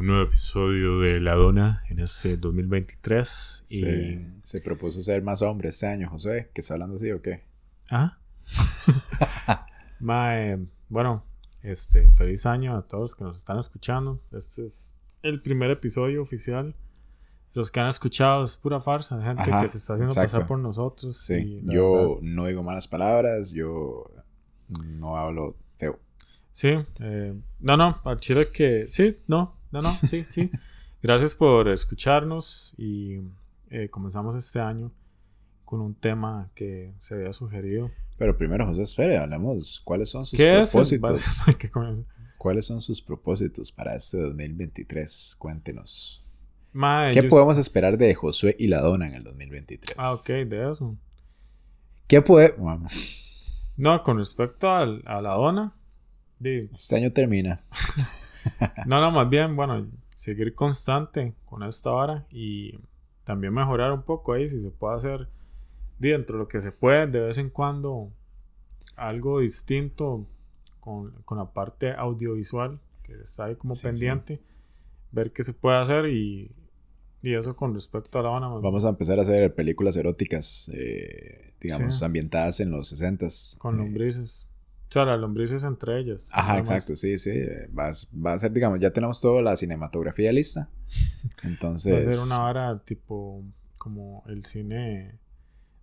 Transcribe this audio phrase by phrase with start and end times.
[0.00, 3.64] un nuevo episodio de La Dona en este 2023.
[3.68, 3.80] Y...
[3.80, 7.44] Se, se propuso ser más hombre este año, José, que está hablando así o qué?
[7.90, 8.16] Ah.
[10.00, 10.58] Mae,
[10.88, 11.22] bueno,
[11.62, 14.22] este, feliz año a todos los que nos están escuchando.
[14.32, 16.74] Este es el primer episodio oficial.
[17.52, 20.32] Los que han escuchado es pura farsa, gente Ajá, que se está haciendo exacto.
[20.32, 21.18] pasar por nosotros.
[21.18, 24.10] Sí, yo verdad- no digo malas palabras, yo
[24.82, 25.98] no hablo feo.
[26.52, 30.50] Sí, eh, no, no, al chile que sí, no, no, no, sí, sí.
[31.02, 33.20] Gracias por escucharnos y
[33.70, 34.92] eh, comenzamos este año
[35.64, 37.90] con un tema que se había sugerido.
[38.18, 41.40] Pero primero, José, espere, hablemos cuáles son sus propósitos.
[41.74, 42.04] Vale.
[42.36, 45.36] ¿Cuáles son sus propósitos para este 2023?
[45.38, 46.24] Cuéntenos.
[47.12, 49.96] ¿Qué yo- podemos esperar de Josué y la Dona en el 2023?
[49.98, 50.96] Ah, ok, de eso.
[52.06, 52.52] ¿Qué puede...?
[52.58, 52.86] Bueno,
[53.76, 55.74] No, con respecto al- a la dona,
[56.42, 57.62] este año termina.
[58.86, 62.78] no, no, más bien, bueno, seguir constante con esta hora y
[63.24, 65.28] también mejorar un poco ahí, si se puede hacer
[65.98, 68.10] dentro de lo que se puede, de vez en cuando,
[68.96, 70.26] algo distinto
[70.80, 73.86] con, con la parte audiovisual, que está ahí como Sí, sí.
[73.88, 74.40] pendiente,
[75.12, 76.50] ver qué se puede hacer y,
[77.22, 78.48] y eso con respecto a la dona.
[78.48, 82.04] más Vamos a empezar a hacer películas eróticas, eh, digamos, Sí.
[82.04, 83.56] ambientadas en los 60s.
[83.58, 84.46] con eh, lombrices.
[84.90, 86.30] O sea, las lombrices entre ellas.
[86.32, 87.30] Ajá, exacto, sí, sí.
[87.78, 87.92] Va, a-
[88.26, 90.68] va a ser, digamos, ya tenemos toda la cinematografía lista.
[91.44, 91.94] Entonces.
[92.06, 93.44] Va a ser una vara tipo
[93.78, 95.16] como el cine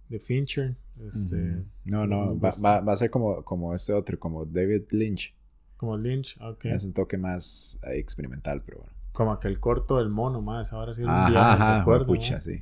[0.10, 0.76] de Fincher.
[1.08, 1.64] Este.
[1.86, 5.34] No, no, va, va- va a ser como, como este otro, como David Lynch.
[5.78, 6.66] Como Lynch, ok.
[6.66, 8.94] Es un toque más experimental, pero bueno.
[9.14, 10.74] Como aquel corto del mono, más.
[10.74, 12.42] Ahora sí era un Ajá, viaje, ¿se ajá, acuerdan, pucha, ma?
[12.42, 12.62] sí.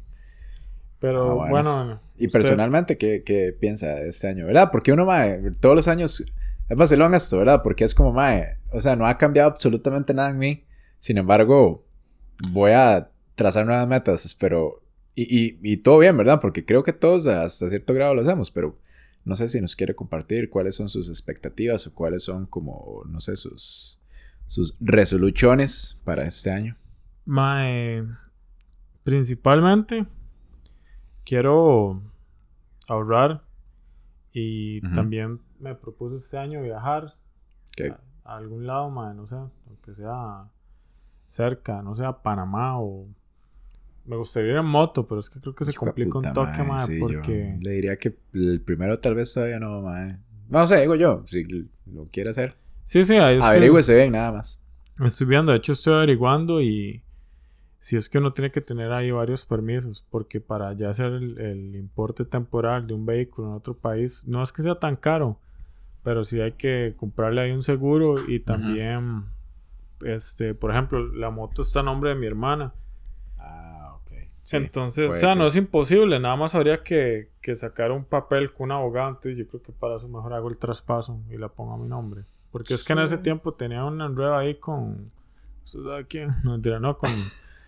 [1.00, 1.50] Pero Ah, bueno.
[1.50, 2.02] bueno.
[2.18, 4.46] Y usted- personalmente, ¿qué, qué piensa de este año?
[4.46, 4.70] ¿Verdad?
[4.72, 6.24] Porque uno, mae, todos los años.
[6.68, 7.62] Es vacilón esto, ¿verdad?
[7.64, 8.58] Porque es como, mae.
[8.72, 10.64] O sea, no ha cambiado absolutamente nada en mí.
[11.00, 11.86] Sin embargo,
[12.52, 14.82] voy a trazar nuevas metas, pero.
[15.14, 16.42] Y, y, y todo bien, ¿verdad?
[16.42, 18.78] Porque creo que todos hasta cierto grado lo hacemos, pero
[19.24, 23.20] no sé si nos quiere compartir cuáles son sus expectativas o cuáles son como, no
[23.20, 24.00] sé, sus,
[24.46, 26.78] sus resoluciones para este año.
[27.26, 28.04] Mae,
[29.04, 30.06] principalmente
[31.24, 32.04] quiero
[32.88, 33.44] ahorrar
[34.32, 37.16] y también me propuse este año viajar
[38.24, 40.50] a, a algún lado, mae, no sé, aunque sea
[41.28, 43.08] cerca, no sé, a Panamá o
[44.06, 46.96] me gustaría ir en moto, pero es que creo que se complica un toque, madre,
[46.96, 50.20] sí, porque le diría que el primero tal vez todavía no, mae.
[50.48, 51.44] No sé, digo yo, si
[51.92, 52.56] lo quiere hacer.
[52.84, 54.64] sí, sí, ahí estoy, Averígüese bien, nada más.
[55.04, 57.02] estoy viendo, de hecho estoy averiguando y
[57.80, 61.40] si es que uno tiene que tener ahí varios permisos, porque para ya hacer el,
[61.40, 65.40] el importe temporal de un vehículo en otro país, no es que sea tan caro,
[66.06, 69.26] pero sí hay que comprarle ahí un seguro y también,
[70.02, 72.76] este, por ejemplo, la moto está a nombre de mi hermana.
[73.40, 74.12] Ah, ok.
[74.52, 78.54] Entonces, o sea, que no es imposible, nada más habría que, que sacar un papel
[78.54, 79.10] con un abogado.
[79.10, 81.90] Entonces, yo creo que para eso mejor hago el traspaso y la pongo a mi
[81.90, 82.22] nombre.
[82.52, 85.12] Porque es que en ese tiempo tenía un enredo ahí con.
[85.64, 86.30] ¿Usted sabe quién?
[86.44, 87.10] No, mentira, no, con.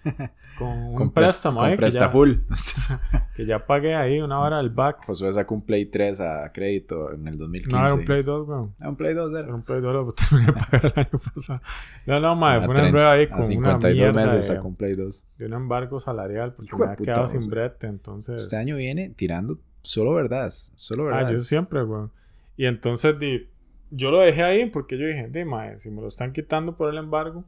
[0.58, 2.44] Con un Con préstamo con ahí que ya, Prestafull.
[3.36, 5.06] que ya pagué ahí una hora del back.
[5.06, 7.78] Josué sacó un Play 3 a crédito en el 2015.
[7.78, 8.74] No, era un Play 2, weón.
[8.80, 9.54] Ah, un Play 2 Era era.
[9.56, 11.62] un Play 2, lo terminé de pagar el año pasado.
[12.08, 14.46] No, no, madre, A fue un 30 enredo ahí a con una 52 mierda meses
[14.48, 15.28] sacó un Play 2.
[15.38, 18.42] de un embargo salarial porque Hijo me había quedado sin brete, entonces...
[18.42, 20.72] Este año viene tirando solo verdades.
[20.76, 21.34] Solo Ah, verdades.
[21.34, 22.12] yo siempre, weón.
[22.56, 23.48] Y entonces, di,
[23.92, 26.90] yo lo dejé ahí porque yo dije, di, mae, si me lo están quitando por
[26.90, 27.44] el embargo,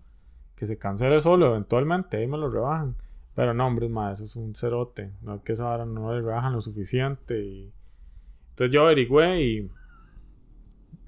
[0.59, 2.97] que se cancele solo eventualmente, ahí me lo rebajan.
[3.33, 5.13] Pero no, hombre, mae, eso es un cerote.
[5.21, 7.41] No es que esa hora no le rebajan lo suficiente.
[7.41, 7.71] Y...
[8.49, 9.71] Entonces yo averigüé y.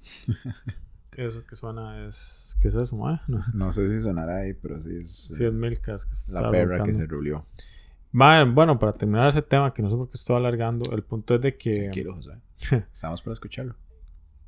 [1.17, 2.57] Eso que suena es.
[2.61, 3.19] ¿Qué es eso, mae?
[3.27, 6.49] No, No sé si sonará ahí, pero sí es 100 mil cas que se la
[6.49, 7.45] perra que se rulió.
[8.13, 11.35] Mae, bueno, para terminar ese tema, que no sé por qué estoy alargando, el punto
[11.35, 11.73] es de que.
[11.73, 12.31] Tranquilo, José.
[12.93, 13.75] Estamos para escucharlo.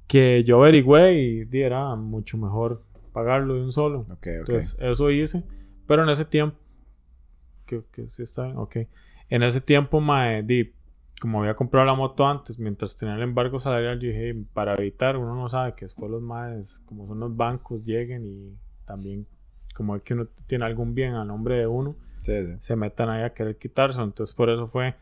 [0.07, 2.81] que yo averigüé y era mucho mejor
[3.13, 3.99] pagarlo de un solo.
[4.01, 4.25] Ok, ok.
[4.25, 5.43] Entonces, eso hice.
[5.87, 6.57] Pero en ese tiempo,
[7.65, 8.77] que, que sí está bien, ok.
[9.29, 10.73] En ese tiempo, mae, di,
[11.21, 15.17] como había comprado la moto antes, mientras tenía el embargo salarial, yo dije, para evitar,
[15.17, 19.25] uno no sabe que después los maes, como son los bancos, lleguen y también,
[19.75, 22.53] como es que uno tiene algún bien a nombre de uno, sí, sí.
[22.59, 24.01] se metan ahí a querer quitarse.
[24.01, 24.95] Entonces, por eso fue.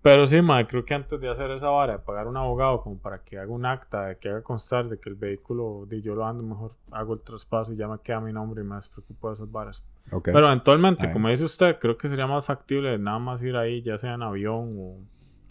[0.00, 2.98] Pero sí, mae, creo que antes de hacer esa vara, de pagar un abogado como
[2.98, 6.14] para que haga un acta, de que haga constar de que el vehículo, de yo
[6.14, 9.28] lo ando, mejor hago el traspaso y ya me queda mi nombre y me despreocupo
[9.28, 9.84] de esas varas.
[10.22, 11.12] Pero eventualmente, Ay.
[11.12, 14.22] como dice usted, creo que sería más factible nada más ir ahí, ya sea en
[14.22, 14.96] avión o...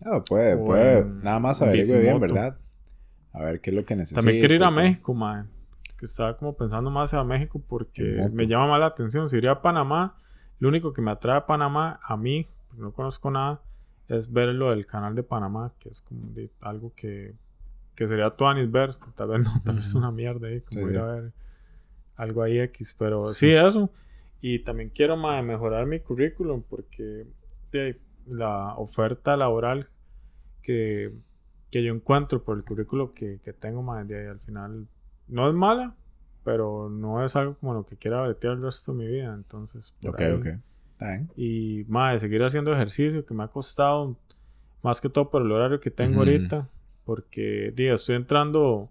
[0.06, 1.00] Ah, puede, o puede.
[1.00, 2.20] en- Nada más averigüe bien.
[2.20, 2.58] ¿verdad?
[3.34, 4.22] A ver qué es lo que necesita.
[4.22, 4.72] También quiero ir a.
[4.72, 5.44] México, mae.
[6.00, 9.28] que estaba como pensando más a México porque me llama más la atención.
[9.28, 10.16] Si iría a Panamá,
[10.60, 12.48] lo único que me atrae a Panamá, a mí,
[12.78, 13.60] no conozco nada,
[14.10, 17.34] es ver lo del canal de Panamá, que es como de- algo que,
[17.96, 20.92] que sería Tuanis ver, tal vez no, tal vez es una mierda ahí, como Sí,
[20.92, 21.02] ir sí.
[21.02, 21.32] a ver
[22.16, 23.92] algo ahí X, pero sí, eso.
[24.42, 27.26] Y también quiero mae, mejorar mi currículum porque
[27.72, 29.86] de, la oferta laboral
[30.62, 31.14] que,
[31.72, 34.88] que yo encuentro por el currículo que, que tengo mae, de ahí al final
[35.28, 35.96] no es mala,
[36.44, 39.34] pero no es algo como lo que quiera bretear el resto de mi vida.
[39.34, 40.48] Entonces, por Ok, ahí- ok.
[41.00, 41.30] Bien.
[41.36, 44.16] y más seguir haciendo ejercicio que me ha costado
[44.82, 46.30] más que todo por el horario que tengo Ujú.
[46.30, 46.68] ahorita.
[47.06, 48.90] Porque digo, estoy entrando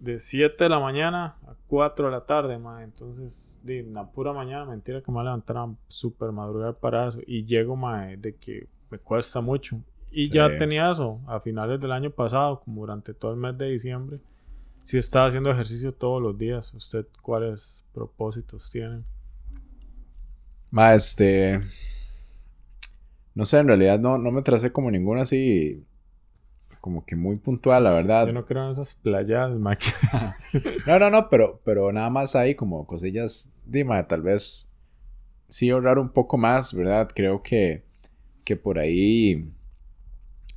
[0.00, 2.82] de 7 de la mañana a 4 de la tarde, ma.
[2.82, 6.74] Entonces, di, en la pura mañana, mentira que me voy a levantar a súper madrugar
[6.76, 7.20] para eso.
[7.26, 9.80] Y llego, ma, de que me cuesta mucho.
[10.10, 10.32] Y Sí.
[10.32, 14.18] ya tenía eso a finales del año pasado, como durante todo el mes de diciembre.
[14.82, 16.72] Sí estaba haciendo ejercicio todos los días.
[16.74, 19.02] ¿Usted cuáles propósitos tiene?
[20.70, 21.60] Ma, este.
[23.34, 25.84] No sé, en realidad no, no me tracé como ninguna así.
[26.80, 28.26] Como que muy puntual, la verdad.
[28.26, 29.76] Yo no creo en esas playas, ma.
[30.86, 34.72] No, no, no, pero, pero nada más hay como cosillas, dime, tal vez
[35.48, 37.08] sí ahorrar un poco más, ¿verdad?
[37.14, 37.84] Creo que,
[38.44, 39.50] que por ahí,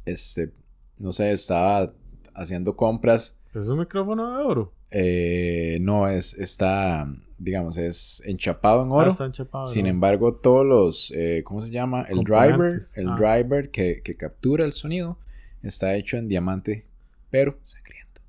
[0.06, 0.54] este,
[0.98, 1.94] no sé, estaba
[2.34, 4.74] haciendo compras, ¿Es un micrófono de oro?
[4.92, 7.08] Eh, no es, está,
[7.38, 9.10] digamos, es enchapado en Ah, oro.
[9.12, 9.90] está enchapado, Sin ¿no?
[9.90, 12.04] embargo, todos los, eh, ¿cómo se llama?
[12.10, 13.16] El driver, el ah.
[13.18, 15.18] driver que, que captura el sonido
[15.64, 16.86] está hecho en diamante,
[17.30, 18.22] pero sangriento.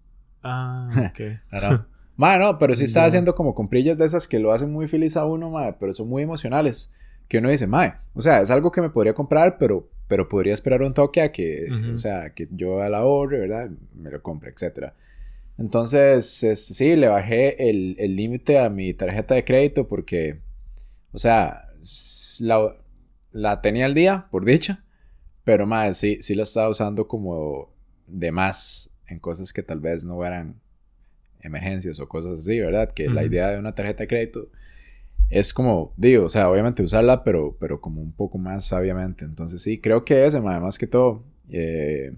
[0.43, 1.21] Ah, ok.
[1.51, 1.87] Claro.
[2.17, 3.05] Ma, no, pero sí Ya.
[3.05, 6.09] haciendo como comprillas de esas que lo hacen muy feliz a uno, ma, pero son
[6.09, 6.93] muy emocionales.
[7.29, 10.53] Que uno dice, ma, o sea, es algo que me podría comprar, pero, pero podría
[10.53, 11.95] esperar un toque a que, Ujú.
[11.95, 13.71] o sea, que yo a la ahorre, ¿verdad?
[13.95, 14.95] Me lo compre, etcétera.
[15.59, 20.41] Entonces, este, sí, le bajé el el límite a mi tarjeta de crédito porque,
[21.13, 21.69] o sea,
[22.41, 22.77] la,
[23.33, 24.85] la tenía al día, por dicha,
[25.45, 27.73] pero más, sí, sí la estaba usando como
[28.07, 30.61] de más en cosas que tal vez no eran
[31.41, 32.91] emergencias o cosas así, ¿verdad?
[32.91, 34.49] Que la idea de una tarjeta de crédito
[35.29, 39.25] es como, digo, o sea, obviamente usarla, pero, pero como un poco más sabiamente.
[39.25, 42.15] Entonces sí, creo que ese, más que todo, eh,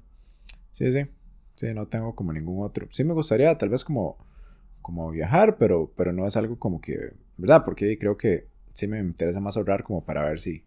[0.73, 1.07] sí, sí,
[1.56, 2.87] sí, no tengo como ningún otro.
[2.91, 4.17] Sí me gustaría tal vez como,
[4.83, 7.65] como viajar, pero, pero no es algo como que, ¿verdad?
[7.65, 10.62] Porque creo que sí me interesa más ahorrar como para ver si,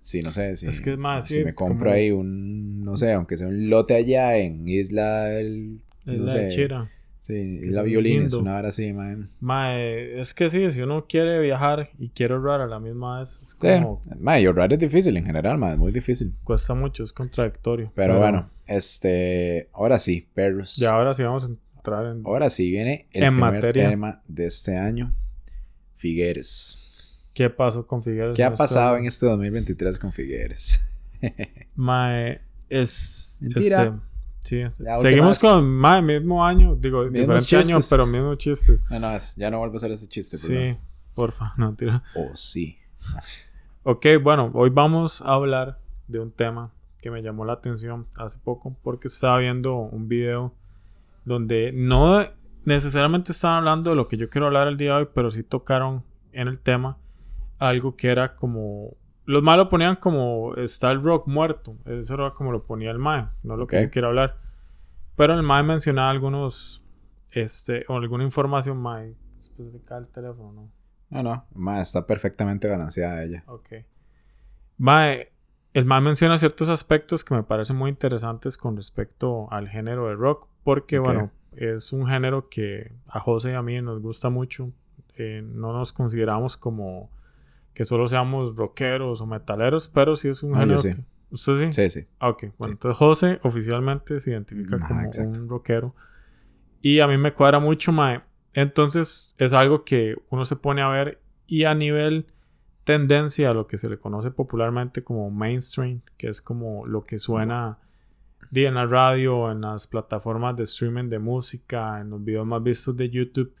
[0.00, 2.82] si no sé, si, Es que es más, si sí, me compro como- ahí un,
[2.82, 6.88] no sé, aunque sea un lote allá en Isla, el, Es no sé, de Chira.
[7.20, 8.40] sí, Isla Violines, lindo.
[8.42, 9.28] una hora así, man.
[9.40, 13.40] Mae, es que sí, si uno quiere viajar y quiere ahorrar a la misma vez,
[13.42, 16.34] es Sí, como ma, y ahorrar es difícil en general, ma, es muy difícil.
[16.44, 17.90] cuesta mucho, es contradictorio.
[17.94, 20.76] Pero bueno, este, ahora sí, perros.
[20.76, 22.22] Ya ahora sí vamos a entrar en.
[22.24, 23.88] Ahora sí viene el En primer materia.
[23.90, 25.12] tema de este año.
[25.94, 26.80] Figueres.
[27.32, 28.36] ¿Qué pasó con Figueres?
[28.36, 30.80] ¿Qué ha en pasado este- en este 2023 con Figueres?
[31.74, 33.38] Mae, es.
[33.42, 33.82] Mentira.
[33.82, 34.00] este,
[34.40, 37.86] sí, es- seguimos con Mae, mismo año, digo, diferente año, chistes.
[37.90, 38.84] pero mismos chistes.
[38.90, 40.36] no, no, es- ya no vuelvo a hacer ese chiste.
[40.36, 40.78] Sí, perdón.
[41.14, 42.02] porfa, no tira.
[42.14, 42.78] O sí.
[43.82, 45.78] Ok, bueno, hoy vamos a hablar
[46.08, 46.72] de un tema
[47.04, 50.54] que me llamó la atención hace poco porque estaba viendo un video
[51.26, 52.26] donde no
[52.64, 55.42] necesariamente estaban hablando de lo que yo quiero hablar el día de hoy, pero sí
[55.42, 56.96] tocaron en el tema
[57.58, 58.96] algo que era como...
[59.26, 63.28] Los lo ponían como está el rock muerto, eso era como lo ponía el Mae,
[63.42, 63.82] no lo que Ok.
[63.82, 64.38] yo quiero hablar.
[65.14, 66.82] Pero el Mae mencionaba algunos,
[67.32, 69.14] este, o alguna información Mae.
[69.34, 70.70] Después de el teléfono, ¿no?
[71.10, 73.44] No, no, ma, está perfectamente balanceada ella.
[73.46, 73.68] Ok.
[74.78, 75.33] Mae,
[75.74, 80.14] el Mae menciona ciertos aspectos que me parecen muy interesantes con respecto al género de
[80.14, 81.04] rock, porque Ok.
[81.04, 84.70] bueno, es un género que a José y a mí nos gusta mucho.
[85.16, 87.10] Eh, no nos consideramos como
[87.74, 90.78] que solo seamos rockeros o metaleros, pero sí es un Ah, yo género.
[90.78, 90.94] sí.
[90.94, 91.72] que- ¿Usted sí?
[91.72, 92.06] Sí, sí.
[92.20, 92.44] Ah, ok.
[92.58, 92.72] Bueno, Sí.
[92.72, 95.40] entonces José oficialmente se identifica Ajá, como exacto.
[95.40, 95.94] un rockero.
[96.80, 98.20] Y a mí me cuadra mucho, Mae.
[98.52, 102.26] Entonces es algo que uno se pone a ver y a nivel
[102.84, 107.18] tendencia a lo que se le conoce popularmente como mainstream, que es como lo que
[107.18, 107.78] suena
[108.62, 112.96] en la radio, en las plataformas de streaming de música, en los videos más vistos
[112.96, 113.52] de YouTube.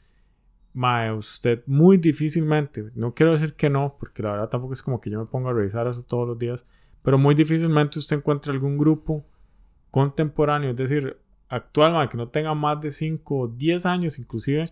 [0.72, 5.00] Mae, usted muy difícilmente, no quiero decir que no, porque la verdad tampoco es como
[5.00, 6.66] que yo me ponga a revisar eso todos los días,
[7.02, 9.24] pero muy difícilmente usted encuentra algún grupo
[9.90, 11.16] contemporáneo, es decir,
[11.48, 14.64] actual, mae, que no tenga más de 5 o 10 años inclusive,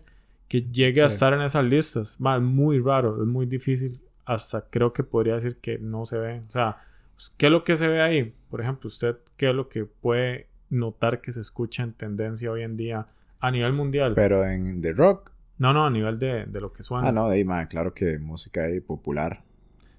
[0.49, 2.19] que llegue a estar en esas listas.
[2.19, 6.17] Mae, es muy raro, es muy difícil, hasta creo que podría decir que no se
[6.17, 6.41] ve.
[6.47, 6.77] O sea,
[7.13, 8.33] pues, ¿qué es lo que se ve ahí?
[8.49, 12.63] Por ejemplo, usted, ¿qué es lo que puede notar que se escucha en tendencia hoy
[12.63, 13.07] en día
[13.39, 14.13] a nivel mundial?
[14.15, 17.07] Pero en The Rock No, no, a nivel de, de lo que suena.
[17.07, 19.43] Ah, no, de ahí, claro que música ahí popular.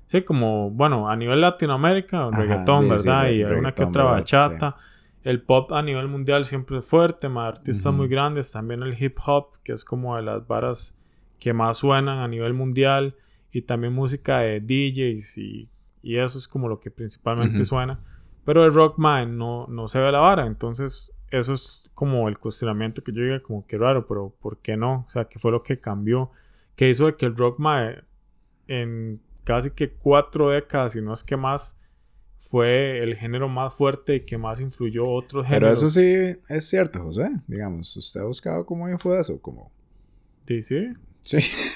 [0.06, 3.28] Sí, como, bueno, a nivel Latinoamérica, Ajá, reggaetón, sí, ¿verdad?
[3.30, 4.76] y alguna que otra bachata.
[5.22, 8.52] El pop a nivel mundial siempre es fuerte, más artistas muy grandes.
[8.52, 10.94] También el hip hop, que es como de las varas
[11.38, 13.16] que más suenan a nivel mundial.
[13.54, 15.68] Y también música de DJs y,
[16.02, 17.64] y eso es como lo que principalmente Ujú.
[17.66, 18.00] suena.
[18.44, 20.46] Pero el rock, man, no, no se ve la vara.
[20.46, 24.76] Entonces, eso es como el cuestionamiento que yo diga, como que raro, pero ¿por qué
[24.76, 25.04] no?
[25.06, 26.32] O sea, ¿qué fue lo que cambió?
[26.74, 28.04] ¿Qué hizo de que el rock, man,
[28.66, 31.78] en casi que cuatro décadas, y no es que más,
[32.38, 35.78] fue el género más fuerte y que más influyó otros Pero géneros?
[35.82, 37.30] eso sí es cierto, José.
[37.46, 39.40] Digamos, ¿usted ha buscado cómo fue eso?
[39.40, 39.70] Como...
[40.46, 40.92] Sí, sí.
[41.20, 41.38] Sí.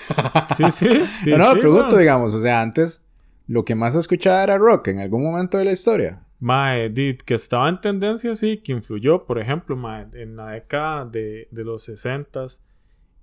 [0.57, 0.89] Sí, sí.
[1.27, 3.05] no, no, sí, pregunto, digamos, o sea, antes
[3.47, 6.23] lo que más escuchaba era rock en algún momento de la historia.
[6.41, 6.93] Mae,
[7.25, 11.65] que estaba en tendencia, sí, que influyó, por ejemplo, mae, en la década de, de
[11.65, 12.61] los 60s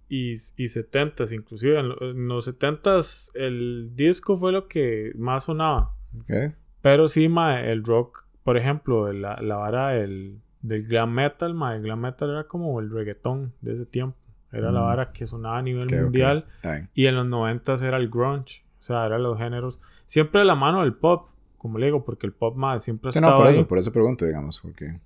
[0.10, 0.36] y, y
[0.68, 5.94] 70s, inclusive en, lo- en los 70s el disco fue lo que más sonaba.
[6.22, 6.54] ¿ok?
[6.82, 11.78] Pero sí, mae, el rock, por ejemplo, la, la vara del, del glam metal, mae,
[11.78, 14.18] el glam metal era como el reggaetón de ese tiempo.
[14.56, 14.86] Era la Mm.
[14.86, 16.46] vara que sonaba a nivel Ok, ok, mundial.
[16.64, 16.90] bien.
[16.94, 18.64] Y en los 90 era el grunge.
[18.80, 19.80] O sea, eran los géneros.
[20.06, 23.12] Siempre de la mano del pop, como le digo, porque el pop más siempre ha
[23.12, 23.54] Sí, no, por ahí.
[23.54, 25.00] eso, por eso pregunto, digamos, porque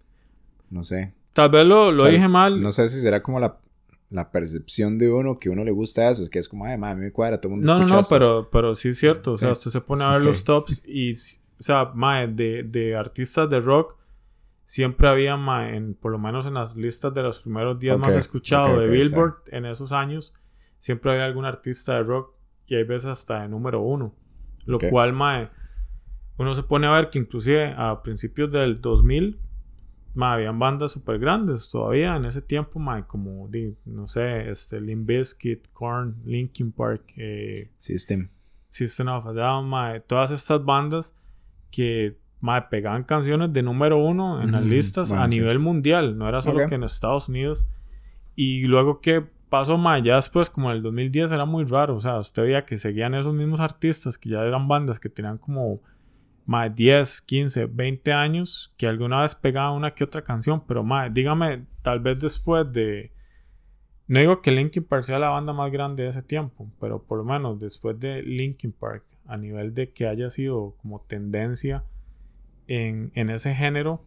[0.70, 1.14] no sé.
[1.34, 2.62] Tal vez lo, lo Tal- dije mal.
[2.62, 3.58] No sé si será como la,
[4.10, 6.92] la percepción de uno que uno le gusta eso, es que es como, ay, mami,
[6.92, 8.14] a mí me cuadra, todo el mundo No, no, no, esto".
[8.16, 9.34] pero, pero sí es cierto.
[9.34, 9.52] O sea, Sí.
[9.54, 10.26] usted se pone a ver Ok.
[10.28, 11.16] los tops y, o
[11.60, 13.96] sea, mae, de, de artistas de rock,
[14.70, 15.34] siempre había,
[15.68, 18.88] en, por lo menos en las listas de los primeros días más Ok, escuchados de
[18.88, 20.36] Billboard en esos años,
[20.78, 22.36] siempre había algún artista de rock
[22.68, 24.14] y hay veces hasta de número uno.
[24.66, 25.50] Lo cual, mae,
[26.38, 29.40] uno se pone a ver que inclusive a principios del 2000,
[30.14, 33.50] mae, habían bandas súper grandes todavía en ese tiempo, mae, como,
[33.86, 38.30] no sé, este, Limp Bizkit, Korn, Linkin Park, eh, System.
[38.68, 41.18] System of a Down, mae, todas estas bandas
[41.72, 45.40] que mae, pegaban canciones de número uno en las Ujú, listas bueno, a sí.
[45.40, 46.70] nivel mundial, no era solo Ok.
[46.70, 47.68] que en Estados Unidos.
[48.36, 52.02] Y luego que pasó, mae, ya después, como en el 2010, era muy raro, o
[52.02, 55.82] sea, usted veía que seguían esos mismos artistas que ya eran bandas que tenían como
[56.46, 61.10] mae, 10, 15, 20 años, que alguna vez pegaban una que otra canción, pero mae,
[61.10, 63.12] dígame, tal vez después de.
[64.08, 67.20] No digo que Linkin Park sea la banda más grande de ese tiempo, pero por
[67.20, 71.84] lo menos después de Linkin Park, a nivel de que haya sido como tendencia
[72.70, 74.06] en, en ese género,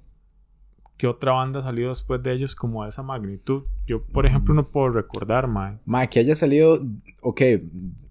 [0.96, 3.64] ¿qué otra banda ha salido después de ellos como de esa magnitud?
[3.88, 5.78] Yo, por ejemplo, no puedo recordar, mae.
[5.84, 6.80] Ma, que haya salido,
[7.20, 7.42] ok,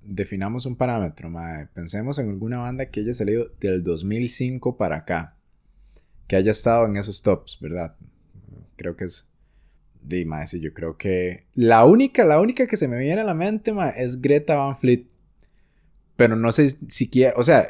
[0.03, 1.69] definamos un parámetro, ma.
[1.73, 5.37] Pensemos en alguna banda que haya salido del 2005 para acá,
[6.27, 7.95] que haya estado en esos tops, ¿verdad?
[8.75, 9.31] Creo que es,
[10.03, 13.23] di, ma, sí, yo creo que la única, la única que se me viene a
[13.25, 15.05] la mente, ma, es Greta Van Fleet,
[16.17, 17.65] pero no sé siquiera, o sea,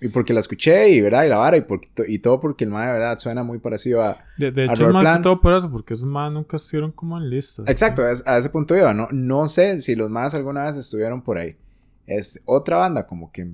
[0.00, 1.24] y porque la escuché y, ¿verdad?
[1.24, 4.02] Y la vara y, porque, y todo porque el ma, de verdad, suena muy parecido
[4.02, 4.16] a...
[4.38, 7.18] De, de A hecho, más que todo por eso, porque esos más nunca estuvieron como
[7.18, 7.68] en listas.
[7.68, 8.94] Exacto, es- a ese punto iba.
[8.94, 11.56] No, no sé si los más alguna vez estuvieron por ahí.
[12.06, 13.50] Es otra banda como que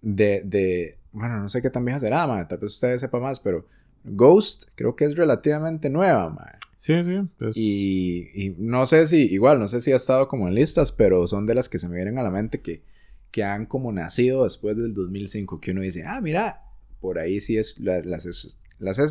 [0.00, 3.66] de, de bueno, no sé qué tan vieja será, tal vez ustedes sepan más, pero
[4.04, 6.52] Ghost creo que es relativamente nueva, ma.
[6.76, 7.18] Sí, sí.
[7.56, 11.26] Y, y no sé si, igual, no sé si ha estado como en listas, pero
[11.26, 12.82] son de las que se me vienen a la mente que,
[13.30, 16.62] que han como nacido después del 2005, que uno dice, ah, mira,
[17.00, 19.04] por ahí sí es, las, las, es- las he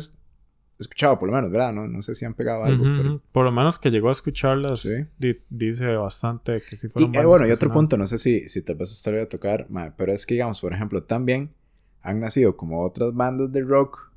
[0.78, 1.72] escuchado por lo menos, ¿verdad?
[1.72, 3.10] No, no sé si han pegado algo, Ujú, pero...
[3.14, 3.22] ujú.
[3.32, 5.06] Por lo menos que llegó a escucharlas, Sí.
[5.18, 8.18] di- dice bastante que sí Y fueron eh, bandas bueno, y otro punto, no sé
[8.18, 11.02] si, si tal vez usted lo a tocar, ma, pero es que, digamos, por ejemplo,
[11.02, 11.50] también
[12.02, 14.10] han nacido como otras bandas de rock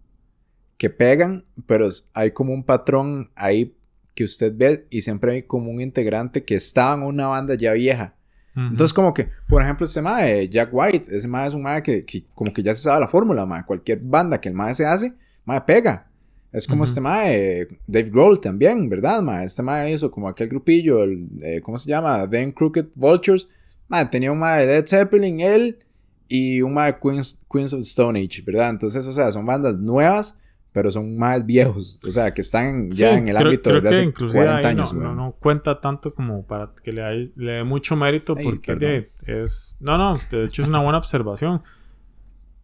[0.78, 3.76] que pegan, pero es- hay como un patrón ahí
[4.16, 7.74] que usted ve y siempre hay como un integrante que estaba en una banda ya
[7.74, 8.16] vieja.
[8.56, 12.04] Entonces, como que, por ejemplo, este mae, Jack White, ese mae es un mae que,
[12.04, 13.64] que como que ya se sabe la fórmula, mae.
[13.66, 15.14] Cualquier banda que el mae se hace,
[15.46, 16.08] mae pega.
[16.52, 16.90] Es como Ujú.
[16.90, 19.46] este mae, Dave Grohl también, ¿verdad, mae?
[19.46, 22.30] Este mae hizo como aquel grupillo, el, eh, ¿cómo se llama?
[22.30, 23.48] Then Crooked Vultures.
[23.88, 25.80] Mae, tenía un mae de Led Zeppelin, él,
[26.28, 28.70] y un mae de Queens, Queens of the Stone Age, ¿verdad?
[28.70, 30.38] Entonces, o sea, son bandas nuevas,
[30.74, 32.00] pero son más viejos.
[32.08, 34.44] O sea, que están ya Sí, en el creo- ámbito creo de que hace inclusive
[34.46, 37.64] 40 ahí años, no, no, no cuenta tanto como para que le, hay- le dé
[37.64, 39.78] mucho mérito Ay, porque de- es...
[39.82, 41.62] No, no, de hecho es una buena observación.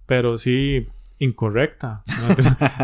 [0.06, 0.88] Pero sí,
[1.20, 2.04] incorrecta.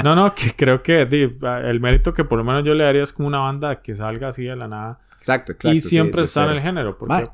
[0.04, 3.04] No, no, que creo que di, el mérito que por lo menos yo le daría
[3.04, 5.00] es como una banda que salga así de la nada.
[5.18, 5.74] Exacto, exacto.
[5.76, 6.98] y sí, siempre de está en el género.
[6.98, 7.30] Porque.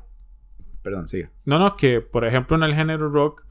[0.82, 1.30] Perdón, siga.
[1.44, 3.44] No, no, que por ejemplo en el género rock,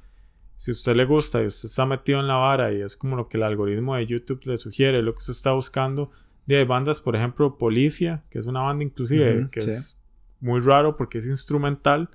[0.60, 3.16] si a usted le gusta y usted está metido en la vara y es como
[3.16, 6.12] lo que el algoritmo de YouTube le sugiere, lo que usted está buscando,
[6.46, 9.70] de hay bandas, por ejemplo, Policia, que es una banda inclusive Ujú, que sí.
[9.70, 10.02] es
[10.42, 12.10] muy raro porque es instrumental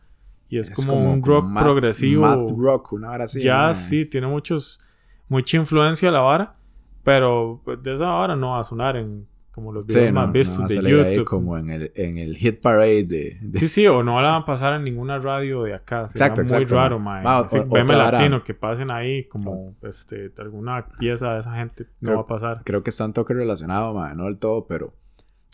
[0.51, 2.21] y es, como, un rock progresivo.
[2.21, 3.41] Math rock, una hora así.
[3.41, 4.79] Ya sí, tiene muchos,
[5.27, 6.55] mucha influencia la vara,
[7.03, 10.69] pero pues, de esa vara no va a sonar en como los videos más vistos
[10.69, 11.25] de YouTube.
[11.25, 14.45] como en el, en el hit parade de, Sí, sí, o no la van a
[14.45, 16.03] pasar en ninguna radio de acá.
[16.03, 16.75] Exacto, exacto.
[16.75, 17.25] muy raro, mae.
[17.71, 22.27] veme latino, que pasen ahí como este, alguna pieza de esa gente no va a
[22.27, 22.63] pasar.
[22.65, 24.93] Creo que está un toque relacionado, mae, no del todo, pero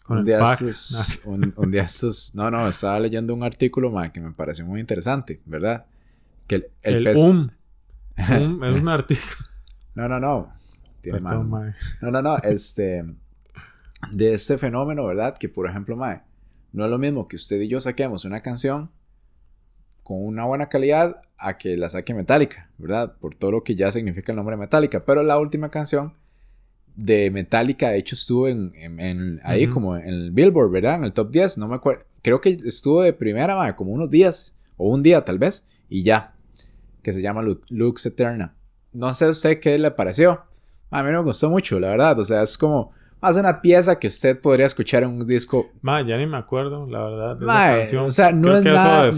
[0.09, 4.33] un día, estos, un, día estos, no, no, estaba leyendo un artículo, mae, que me
[4.33, 5.85] pareció muy interesante, ¿verdad?
[6.47, 7.27] Que el, el, peso...
[7.27, 7.51] Um.
[8.41, 9.47] um es un artículo.
[9.95, 10.53] No, no, no.
[11.03, 11.45] Tiene No,
[12.01, 13.05] no, no, este
[14.13, 15.37] de este fenómeno, ¿verdad?
[15.37, 16.23] Que por ejemplo, Mae,
[16.73, 18.91] no es lo mismo que usted y yo saquemos una canción
[20.03, 23.17] con una buena calidad a que la saque Metallica, ¿verdad?
[23.21, 25.05] Por todo lo que ya significa el nombre Metallica.
[25.05, 26.15] Pero la última canción
[26.97, 30.97] de Metallica, de hecho, estuvo en, ahí como en el Billboard, ¿verdad?
[30.97, 32.05] En el top 10, no me acuerdo.
[32.23, 36.03] Creo que estuvo de primera, mae, como unos días, o un día tal vez, y
[36.03, 36.35] ya.
[37.03, 38.55] Que se llama Lux Eterna.
[38.93, 40.43] No sé a usted qué le pareció.
[40.91, 42.19] A mí me gustó mucho, la verdad.
[42.19, 45.71] O sea, es como más una pieza que usted podría escuchar en un disco.
[45.83, 47.37] Ma, ya ni me acuerdo, la verdad.
[47.37, 49.09] De o sea, no es, nada,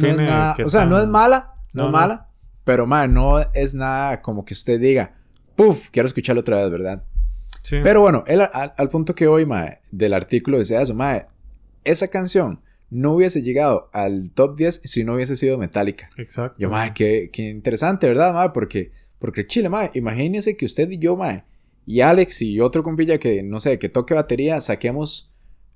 [0.65, 2.29] o sea, no es mala, no, es mala,
[2.65, 5.15] pero ma, no es nada como que usted diga,
[5.57, 7.05] puff, quiero escucharlo otra vez, ¿verdad?
[7.63, 7.79] Sí.
[7.83, 11.27] Pero bueno, él, al, punto que hoy, ma, del artículo decía eso, ma,
[11.85, 16.11] esa canción no hubiese llegado al top 10 si no hubiese sido Metallica.
[16.19, 16.57] Exacto.
[16.59, 18.53] Yo, ma, qué, qué interesante, ¿verdad, ma?
[18.53, 21.45] Porque, porque Chile, ma, imagínese que usted y yo, ma,
[21.87, 25.31] y Alex y otro compilla que, no sé, que toque batería, saquemos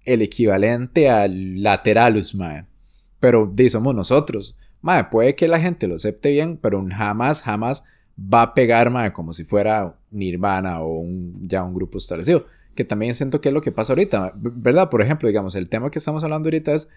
[0.04, 2.64] el equivalente al lateralus, mae.
[3.18, 4.56] Pero di, somos nosotros.
[4.82, 7.84] Mae, puede que la gente lo acepte bien, pero jamás, jamás
[8.16, 12.46] va a pegar, mae, como si fuera Nirvana o un, ya un grupo establecido.
[12.76, 14.90] Que también siento que es lo que pasa ahorita, ¿verdad?
[14.90, 16.88] Por ejemplo, digamos, el tema que estamos hablando ahorita es,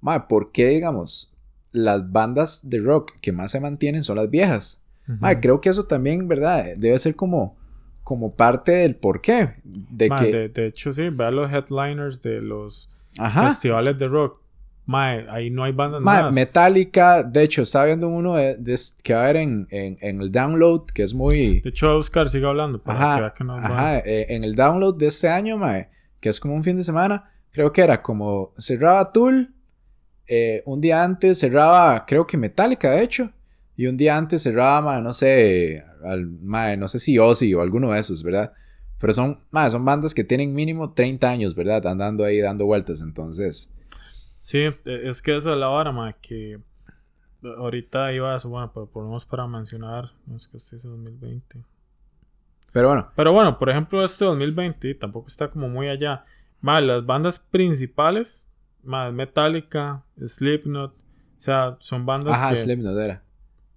[0.00, 1.34] mae, ¿por qué, digamos,
[1.72, 4.82] las bandas de rock que más se mantienen son las viejas?
[5.06, 6.74] Mae, creo que eso también, ¿verdad?
[6.76, 7.55] Debe ser como
[8.06, 9.56] como parte del porqué.
[9.64, 10.48] De que...
[10.48, 12.88] De, hecho, sí, vea los headliners de los
[13.34, 14.40] festivales de rock.
[14.84, 16.32] Mae, ahí no hay bandas más.
[16.32, 20.86] Metallica, de hecho, estaba viendo uno de, que va a haber en, en, el download,
[20.94, 21.58] que es muy...
[21.58, 22.80] De hecho, Oscar sigue hablando.
[22.84, 25.88] ajá, ajá eh, en el download de este año, mae,
[26.20, 29.52] que es como un fin de semana, creo que era como cerraba Tool,
[30.28, 33.32] eh, un día antes cerraba, creo que Metallica, de hecho,
[33.76, 37.92] y un día antes cerraba, mae, no sé, al, no sé si Ozzy o alguno
[37.92, 38.52] de esos, ¿verdad?
[38.98, 39.40] Pero son,
[39.70, 41.86] son bandas que tienen mínimo 30 años, ¿verdad?
[41.86, 43.74] Andando ahí dando vueltas, entonces.
[44.38, 46.58] Sí, e, es que esa es la vara, ma, que
[47.42, 50.82] ahorita iba a eso, bueno, pero por lo para mencionar, no es que este es
[50.82, 51.62] 2020.
[52.72, 53.10] Pero bueno.
[53.14, 56.24] Pero bueno, por ejemplo, este 2020 tampoco está como muy allá.
[56.60, 58.46] Ma, las bandas principales,
[58.82, 63.22] más Metallica, Slipknot, o sea, son bandas Ajá, Slipknot era.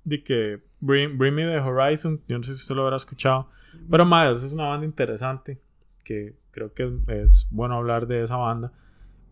[0.03, 3.49] De que Bring, Me the Horizon, yo no sé si usted lo habrá escuchado,
[3.89, 5.59] pero más, es una banda interesante
[6.03, 8.71] que creo que es bueno hablar de esa banda.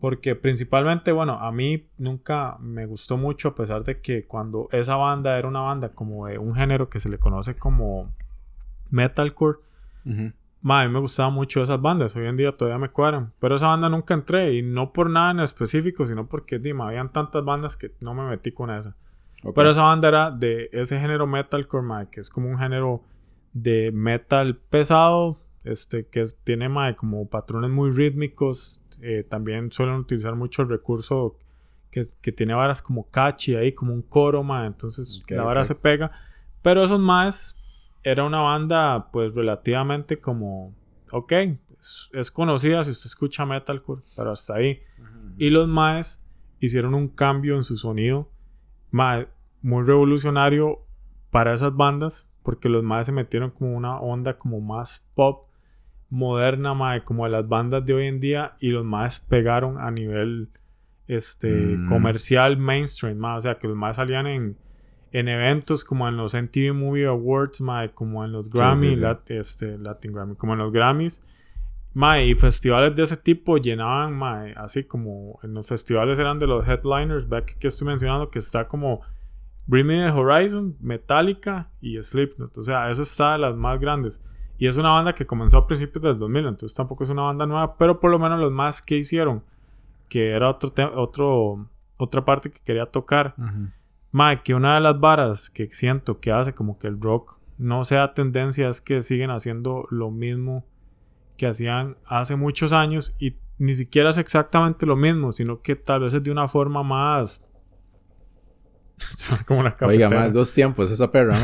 [0.00, 4.94] Porque principalmente, bueno, a mí nunca me gustó mucho, a pesar de que cuando esa
[4.94, 8.12] banda era una banda como de un género que se le conoce como
[8.90, 9.58] metalcore,
[10.04, 13.66] a mí me gustaban mucho esas bandas, hoy en día todavía me cuadran, pero esa
[13.66, 17.76] banda nunca entré y no por nada en específico, sino porque dime, habían tantas bandas
[17.76, 18.94] que no me metí con esa.
[19.54, 23.02] Pero esa banda era de ese género metalcore, mae, que es como un género
[23.52, 28.82] de metal pesado, este, que tiene mae, como patrones muy rítmicos.
[29.00, 31.36] Eh, también suelen utilizar mucho el recurso
[31.90, 35.74] que, que tiene varas como catchy ahí, como un coro, mae, entonces la vara se
[35.74, 36.10] pega.
[36.62, 37.56] Pero esos más
[38.02, 40.74] era una banda, pues relativamente como,
[41.12, 41.32] ok,
[42.12, 44.80] es, conocida si usted escucha metalcore, pero hasta ahí.
[45.36, 46.24] Y los más
[46.58, 48.28] hicieron un cambio en su sonido
[48.90, 50.80] muy revolucionario
[51.30, 55.48] para esas bandas, porque los más se metieron como una onda como más pop
[56.10, 56.74] moderna,
[57.04, 60.48] como de las bandas de hoy en día, y los más pegaron a nivel
[61.06, 61.88] este, mm.
[61.88, 64.56] comercial, mainstream, o sea, que los más salían en,
[65.12, 67.62] en eventos como en los MTV Movie Awards,
[67.94, 68.94] como en los Grammy,
[69.28, 71.24] este, Latin Grammy, como en los Grammys.
[72.20, 74.22] Y festivales de ese tipo llenaban,
[74.56, 78.68] así como en los festivales eran de los headliners, back que estoy mencionando, que está
[78.68, 79.00] como
[79.66, 82.56] Bring Me the Horizon, Metallica y Slipknot.
[82.58, 84.22] O sea, eso está de las más grandes.
[84.58, 87.46] Y es una banda que comenzó a principios del 2000, entonces tampoco es una banda
[87.46, 89.42] nueva, pero por lo menos los más que hicieron,
[90.08, 93.34] que era otro, otro otra parte que quería tocar.
[93.36, 93.68] Uh
[94.42, 98.14] que una de las varas que siento que hace como que el rock no sea
[98.14, 100.64] tendencia es que siguen haciendo lo mismo
[101.38, 106.00] que hacían hace muchos años y ni siquiera es exactamente lo mismo, sino que tal
[106.00, 107.44] vez es de una forma más...
[109.46, 111.36] como una Oiga, más dos tiempos esa perra,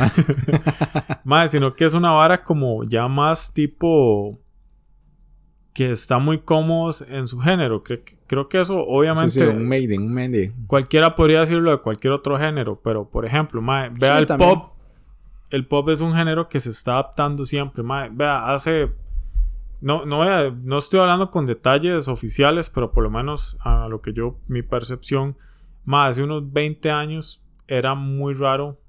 [1.24, 4.40] más, sino que es una vara como ya más tipo
[5.74, 7.83] que está muy cómodos en su género.
[7.83, 9.30] Creo, creo que eso, obviamente.
[9.30, 10.54] Sí, un maiden, un maiden.
[10.66, 14.72] Cualquiera podría decirlo de cualquier otro género, pero por ejemplo, mae, vea el pop.
[15.50, 17.83] El pop es un género que se está adaptando siempre.
[17.83, 18.92] Mae, vea, hace.
[19.80, 24.12] No, no, no estoy hablando con detalles oficiales, pero por lo menos a lo que
[24.12, 25.37] yo, mi percepción,
[25.84, 28.80] más hace unos 20 años era muy raro.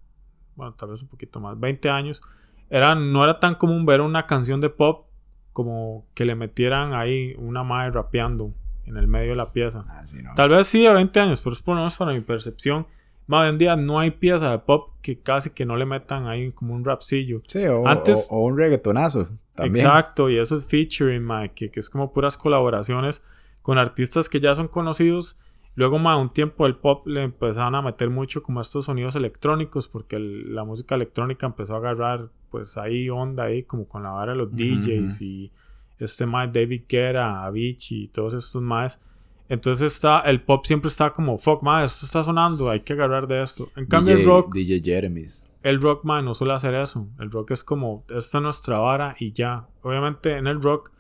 [0.56, 1.60] Bueno, tal vez un poquito más.
[1.60, 2.22] 20 años.
[2.70, 5.08] Era, no era tan común ver una canción de pop
[5.54, 8.54] como que le metieran ahí una madre rapeando
[8.86, 9.84] en el medio de la pieza.
[9.88, 10.04] Ah,
[10.36, 12.88] Tal vez sí a 20 años, pero es por lo menos para mi percepción.
[13.28, 16.28] Más hoy en día no hay pieza de pop que casi que no le metan
[16.28, 17.42] ahí como un rapcillo.
[17.48, 19.86] Sí, o, Antes, o, un reggaetonazo también.
[19.86, 23.24] Exacto, y eso es featuring, que, que, es como puras colaboraciones
[23.62, 25.38] con artistas que ya son conocidos.
[25.76, 29.88] Luego, más un tiempo el pop le empezaron a meter mucho como estos sonidos electrónicos,
[29.88, 34.32] porque la música electrónica empezó a agarrar pues ahí onda ahí como con la vara
[34.32, 35.52] de los DJs y
[36.00, 39.02] este más David Guerra, Avicii y todos estos más.
[39.48, 43.28] Entonces está, el pop siempre está como, fuck, man, esto está sonando, hay que agarrar
[43.28, 43.70] de esto.
[43.76, 44.54] En cambio el rock...
[44.54, 45.50] DJ Jeremy's.
[45.62, 47.08] El rock, man, no suele hacer eso.
[47.20, 49.68] El rock es como, esta es nuestra vara y ya.
[49.82, 50.92] Obviamente en el rock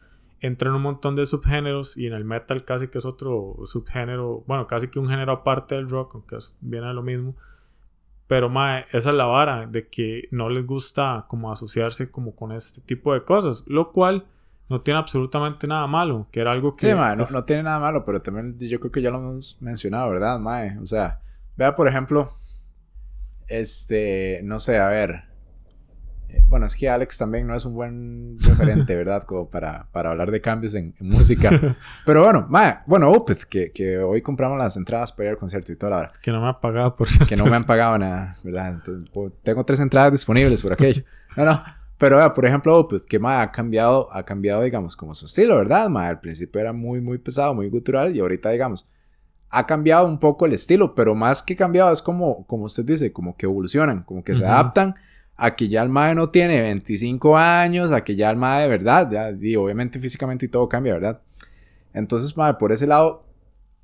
[0.41, 4.67] entran un montón de subgéneros y en el metal casi que es otro subgénero, bueno,
[4.67, 7.35] casi que un género aparte del rock, aunque viene a lo mismo.
[8.27, 12.51] Pero, mae, esa es la vara de que no les gusta como asociarse como con
[12.51, 13.63] este tipo de cosas.
[13.67, 14.25] Lo cual
[14.69, 16.27] no tiene absolutamente nada malo.
[16.31, 16.87] Que era algo que...
[16.87, 20.09] Sí, mae, no, tiene nada malo, pero también yo creo que ya lo hemos mencionado,
[20.09, 20.77] ¿verdad, mae?
[20.79, 21.21] O sea,
[21.55, 22.33] vea, por ejemplo,
[23.47, 25.35] este, no sé, a ver
[26.47, 29.23] bueno, es que Alex también no es un buen referente, ¿verdad?
[29.23, 31.49] Como para, para hablar de cambios en, música.
[32.05, 32.47] Pero bueno,
[32.85, 35.97] bueno, Opeth, que, que, hoy compramos las entradas para ir al concierto y toda la
[35.97, 36.11] hora.
[36.21, 38.73] Que no me ha pagado por Que no me han pagado nada, ¿verdad?
[38.75, 41.03] Entonces, pues, tengo tres entradas disponibles por aquello.
[41.35, 41.63] No, no.
[41.97, 45.89] Pero, por ejemplo, Opeth, que ma, ha cambiado, ha cambiado, digamos, como su estilo, ¿verdad?
[45.89, 48.89] Ma, al principio era muy, muy pesado, muy gutural y ahorita, digamos,
[49.49, 53.13] ha cambiado un poco el estilo, pero más que cambiado es como, como usted dice,
[53.13, 54.95] como que evolucionan, como que se adaptan
[55.37, 58.67] a que ya el MAE no tiene 25 años, a que ya el MAE de
[58.67, 61.21] verdad, ya, y obviamente físicamente y todo cambia, ¿verdad?
[61.93, 63.25] Entonces, MAE, por ese lado,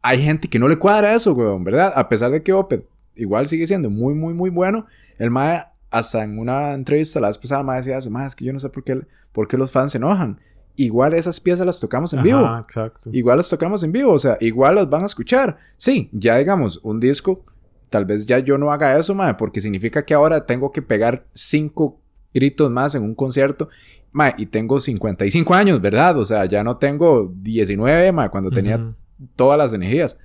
[0.02, 1.94] hay gente que no le cuadra eso, weón, ¿verdad?
[1.96, 4.86] A pesar de que Opeth igual sigue siendo muy, muy, muy bueno,
[5.18, 8.46] el MAE, hasta en una entrevista la vez pasada, MAE decía eso, MAE, es que
[8.46, 10.40] yo no sé por qué, por qué los fans se enojan.
[10.78, 12.40] Igual esas piezas las tocamos en vivo.
[12.60, 13.10] Exacto.
[13.12, 15.58] Igual las tocamos en vivo, o sea, igual las van a escuchar.
[15.78, 17.44] Sí, ya digamos, un disco
[17.92, 21.26] Tal vez ya yo no haga eso, madre, porque significa que ahora tengo que pegar
[21.34, 22.00] cinco
[22.34, 23.68] gritos más en un concierto.
[24.14, 26.18] Madre, y tengo 55 años, ¿verdad?
[26.18, 28.94] O sea, ya no tengo 19, madre, cuando tenía
[29.36, 30.18] todas las energías.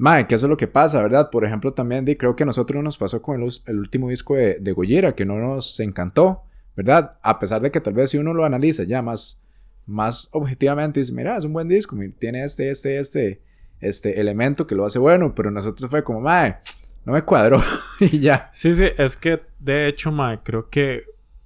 [0.00, 1.28] Madre, que eso es lo que pasa, ¿verdad?
[1.30, 4.72] Por ejemplo, también creo que a nosotros nos pasó con el, último disco de, de
[4.72, 7.18] Gojira, que no nos encantó, ¿verdad?
[7.22, 9.44] A pesar de que tal vez si uno lo analiza ya más,
[9.84, 13.42] más objetivamente, dice, mira, es un buen disco, tiene este, este, este,
[13.78, 16.56] este elemento que lo hace bueno, pero nosotros fue como, mae,
[17.04, 17.60] no me cuadró
[18.00, 18.48] y ya.
[18.54, 21.04] Sí, sí, es que de hecho, mae, creo que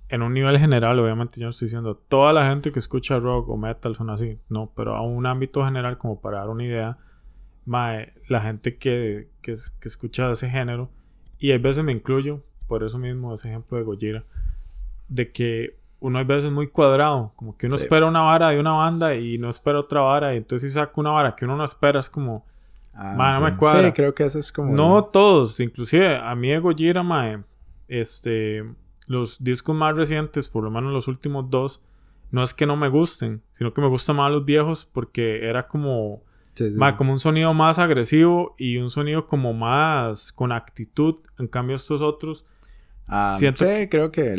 [0.09, 3.49] en un nivel general, obviamente yo no estoy diciendo toda la gente que escucha rock
[3.49, 6.99] o metal son así, no, pero a un ámbito general, como para dar una idea,
[7.65, 10.91] mae, la gente que, que, que escucha ese género,
[11.39, 14.25] y a veces me incluyo, por eso mismo, ese ejemplo de Gojira,
[15.09, 18.73] de que uno hay veces muy cuadrado, como que uno espera una vara de una
[18.73, 21.65] banda y no espera otra vara, y entonces si saca una vara que uno no
[21.65, 22.45] espera, es como,
[22.93, 23.89] ah, no me cuadra.
[23.89, 24.75] Sí, creo que eso es como.
[24.75, 27.43] No todos, inclusive a mí de Gojira, mae,
[27.89, 28.65] este,
[29.07, 31.83] los discos más recientes, por lo menos los últimos dos,
[32.31, 35.69] no es que no me gusten, sino que me gustan más los viejos porque era
[35.69, 36.23] como.
[36.97, 41.17] Como un sonido más agresivo y un sonido como más con actitud.
[41.39, 42.45] En cambio, estos otros
[43.07, 44.35] Ah, siento sí, creo que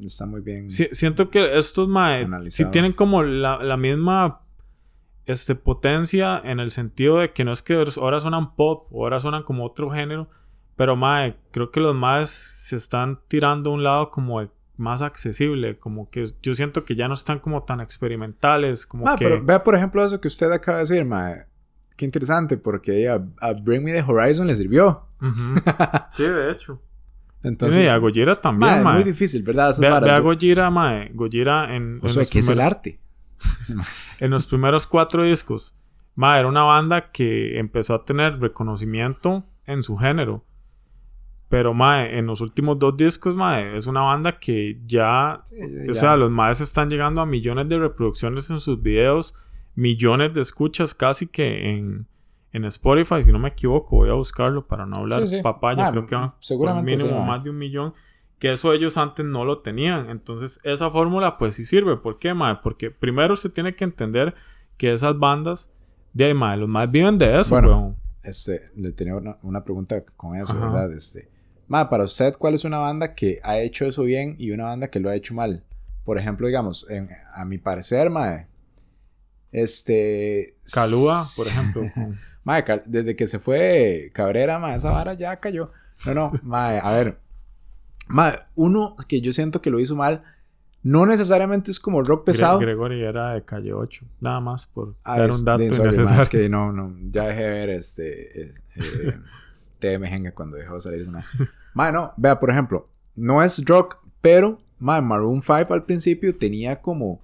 [0.00, 0.68] está muy bien.
[0.68, 4.42] siento que estos mae si tienen como la, misma
[5.26, 9.18] este, potencia en el sentido de que no es que ahora suenan pop o ahora
[9.18, 10.28] suenan como otro género,
[10.76, 15.78] pero mae, creo que los más se están tirando a un lado como más accesible,
[15.78, 19.62] como que yo siento que ya no están como tan experimentales, como ah, pero vea
[19.62, 21.46] por ejemplo eso que usted acaba de decir, mae.
[21.96, 25.06] Qué interesante, porque a, Bring Me the Horizon le sirvió.
[26.10, 26.82] sí, de hecho.
[27.44, 28.98] Entonces, a Gojira también, mae.
[28.98, 29.74] Es muy difícil, ¿verdad?
[29.78, 31.10] Ve, ve, a Gojira, mae.
[31.12, 32.00] Gojira en...
[32.02, 33.00] O sea, ¿qué es el arte?
[34.20, 35.76] en los primeros cuatro discos,
[36.14, 40.44] mae, era una banda que empezó a tener reconocimiento en su género.
[41.48, 45.42] Pero, mae, en los últimos dos discos, mae, es una banda que ya...
[45.88, 49.34] O sea, los maes están llegando a millones de reproducciones en sus videos.
[49.74, 52.06] Millones de escuchas casi que en,
[52.52, 55.42] en Spotify, si no me equivoco, voy a buscarlo para no hablar Sí, sí.
[55.42, 57.94] papaya, Ah, creo que van seguramente por mínimo sí, más de un millón,
[58.38, 60.10] que eso ellos antes no lo tenían.
[60.10, 61.96] Entonces, esa fórmula pues sí sirve.
[61.96, 62.56] ¿Por qué, mae?
[62.62, 64.34] Porque primero usted tiene que entender
[64.76, 65.70] que esas bandas,
[66.12, 67.96] de ahí, mae, los más viven de eso, Bueno, weón.
[68.22, 70.66] Este, le tenía una, una pregunta con eso, Ajá.
[70.66, 70.92] ¿verdad?
[70.92, 71.28] Este,
[71.68, 74.88] ma, para usted, ¿cuál es una banda que ha hecho eso bien y una banda
[74.88, 75.62] que lo ha hecho mal?
[76.04, 78.46] Por ejemplo, digamos, en- a mi parecer, mae,
[79.54, 80.54] este...
[80.72, 81.82] Calúa, por ejemplo.
[82.44, 85.70] Mae, desde que se fue Cabrera, mae, esa vara ya cayó.
[86.04, 87.18] No, no, mae, a ver.
[88.06, 90.22] Mae, uno que yo siento que lo hizo mal,
[90.82, 92.58] no necesariamente es como rock pesado.
[92.58, 95.70] Gre- Gregory era de calle 8, nada más por Ah, dar es- un dato de-
[95.70, 96.22] sorry, ma, innecesario.
[96.22, 99.18] es que no, no, ya dejé de ver este eh, eh,
[99.78, 101.26] TM Jenga cuando dejó de salir esa madre.
[101.72, 106.82] Ma, no, vea, por ejemplo, no es rock, pero ma, Maroon 5 al principio tenía
[106.82, 107.22] como,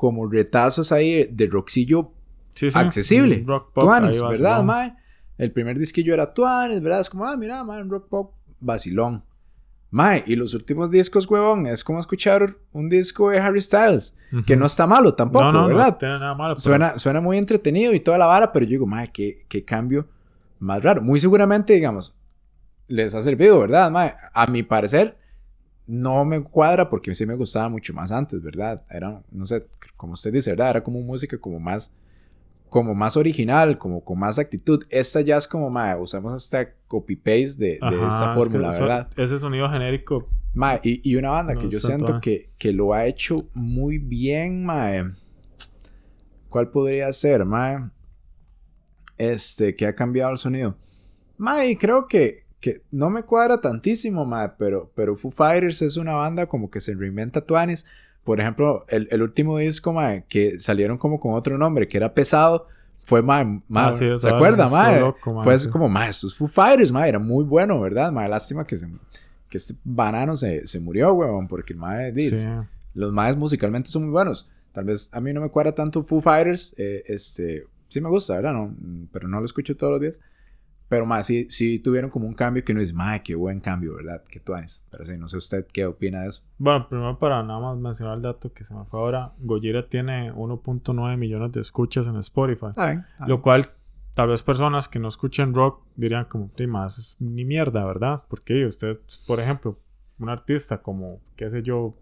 [0.00, 2.12] como retazos ahí de rockcillo
[2.54, 3.44] Sí, sí, accesible.
[3.46, 4.94] Rock pop, Tuanis, ahí ¿verdad, mae?
[5.36, 7.00] El primer disquillo era Tuanis, ¿verdad?
[7.02, 9.22] Es como, ah, mira, mae, un rock pop vacilón.
[9.90, 14.52] Mae, y los últimos discos, huevón, es como escuchar un disco de Harry Styles, que
[14.54, 14.60] Ujú.
[14.60, 15.88] no está malo tampoco, no, no, ¿verdad?
[15.92, 16.54] No tiene nada malo.
[16.54, 19.64] pero- Suena, suena muy entretenido y toda la vara, pero yo digo, madre, qué, qué
[19.64, 20.08] cambio
[20.60, 21.02] más raro.
[21.02, 22.16] Muy seguramente, digamos,
[22.88, 23.90] les ha servido, ¿verdad?
[23.90, 24.14] Mae?
[24.32, 25.16] A mi parecer,
[25.86, 28.84] no me cuadra porque sí me gustaba mucho más antes, ¿verdad?
[28.90, 29.66] Era, no sé,
[29.96, 30.70] como usted dice, ¿verdad?
[30.70, 31.94] Era como música como más,
[32.68, 34.82] como más original, como con más actitud.
[34.90, 38.80] Esta ya es como, madre, usamos hasta copy-paste de, de es esta que fórmula, eso-
[38.84, 39.08] ¿verdad?
[39.16, 40.28] Ese sonido genérico.
[40.54, 43.98] Mae, y, y una banda No que yo siento que, que lo ha hecho muy
[43.98, 45.04] bien, mae.
[46.48, 47.78] ¿Cuál podría ser, mae?
[49.18, 50.76] Este, que ha cambiado el sonido.
[51.36, 56.12] Mae, creo que, que no me cuadra tantísimo, mae, pero, pero Foo Fighters es una
[56.14, 57.86] banda como que se reinventa tuanis.
[58.24, 62.12] Por ejemplo, el, el último disco, mae, que salieron como con otro nombre, que era
[62.12, 62.66] pesado,
[63.04, 64.64] fue, mae, mae, Ah, sí, ¿se acuerda,
[65.00, 65.68] loco, mae, Fue sí.
[65.70, 68.12] como, mae, estos Foo Fighters, mae, era muy bueno, ¿verdad?
[68.12, 68.86] Mae, lástima que se
[69.48, 72.48] que este banano se, se murió, weón, porque el mae dice, Sí.
[72.94, 74.48] los maes musicalmente son muy buenos.
[74.70, 78.36] Tal vez a mí no me cuadra tanto Foo Fighters, eh, este, sí me gusta,
[78.36, 78.52] ¿verdad?
[78.52, 78.72] No,
[79.10, 80.20] pero no lo escucho todos los días.
[80.90, 83.94] Pero más, sí, sí tuvieron como un cambio que no es, mae, qué buen cambio,
[83.94, 84.24] ¿verdad?
[84.24, 84.54] Que tú
[84.90, 86.42] Pero sí, no sé usted qué opina de eso.
[86.58, 89.32] Bueno, primero para nada más mencionar el dato que se me fue ahora.
[89.38, 92.66] Gojira tiene 1.9 millones de escuchas en Spotify.
[93.28, 93.66] Lo cual,
[94.14, 97.84] tal vez personas que no escuchen rock dirían como, "Sí, ma, eso es ni mierda,
[97.84, 98.24] ¿verdad?
[98.28, 98.98] Porque usted,
[99.28, 99.78] por ejemplo,
[100.18, 101.94] un artista como, qué sé yo,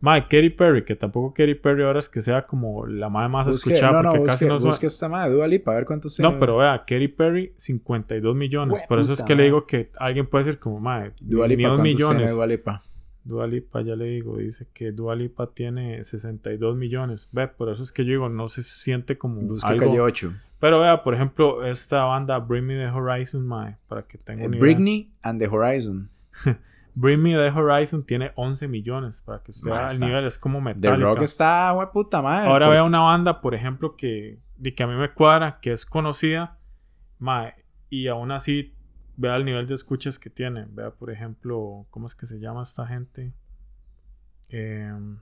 [0.00, 3.46] Mike, Katy Perry, que tampoco Katy Perry ahora es que sea como la madre más
[3.46, 5.84] Busque, escuchada no, no, porque busque, casi no busque esta madre, Dua Lipa, a ver
[5.84, 6.18] cuántos.
[6.20, 8.82] No, pero vea, Katy Perry, 52 millones.
[8.88, 11.68] Por eso es que le digo que alguien puede decir como, madre, Dua ni Lipa,
[11.68, 12.34] dos ¿cuántos tiene millones.
[12.34, 12.82] Dua Lipa?
[13.22, 17.28] Dua Lipa, ya le digo, dice que Dua Lipa tiene 62 millones.
[17.32, 19.86] Ve, por eso es que yo digo, no se siente como Busca algo...
[19.86, 20.32] calle 8.
[20.58, 24.46] Pero vea, por ejemplo, esta banda Bring Me The Horizon, mae, para que tenga Eh,
[24.46, 24.62] una idea.
[24.62, 26.08] Britney and the Horizon.
[26.94, 30.24] Bring Me The Horizon tiene 11 millones, para que usted Ma, vea el está- nivel,
[30.26, 30.96] es como The Metallica.
[31.08, 32.48] Rock está, hue puta madre.
[32.50, 35.72] Ahora porque- vea una banda, por ejemplo, que, de que a mí me cuadra, que
[35.72, 36.58] es conocida,
[37.18, 37.54] mae,
[37.88, 38.74] y aún así
[39.16, 40.66] vea el nivel de escuchas que tiene.
[40.70, 43.32] Vea, por ejemplo, ¿cómo es que se llama esta gente?
[44.48, 45.18] Em,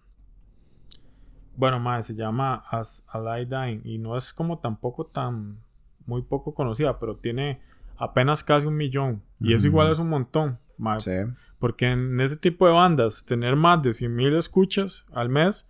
[1.56, 5.58] bueno, mae, se llama As I Dying y no es como tampoco tan
[6.06, 7.60] muy poco conocida, pero tiene
[7.96, 11.10] apenas casi un millón y eso igual es un montón, mae, Sí.
[11.58, 15.68] Porque en ese tipo de bandas tener más de 100 mil escuchas al mes,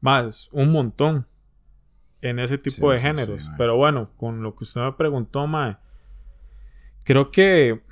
[0.00, 1.26] más un montón
[2.20, 3.44] en ese tipo Sí, de sí, géneros.
[3.44, 3.50] sí.
[3.58, 5.76] Pero bueno, con lo que usted me preguntó, mae,
[7.02, 7.82] creo que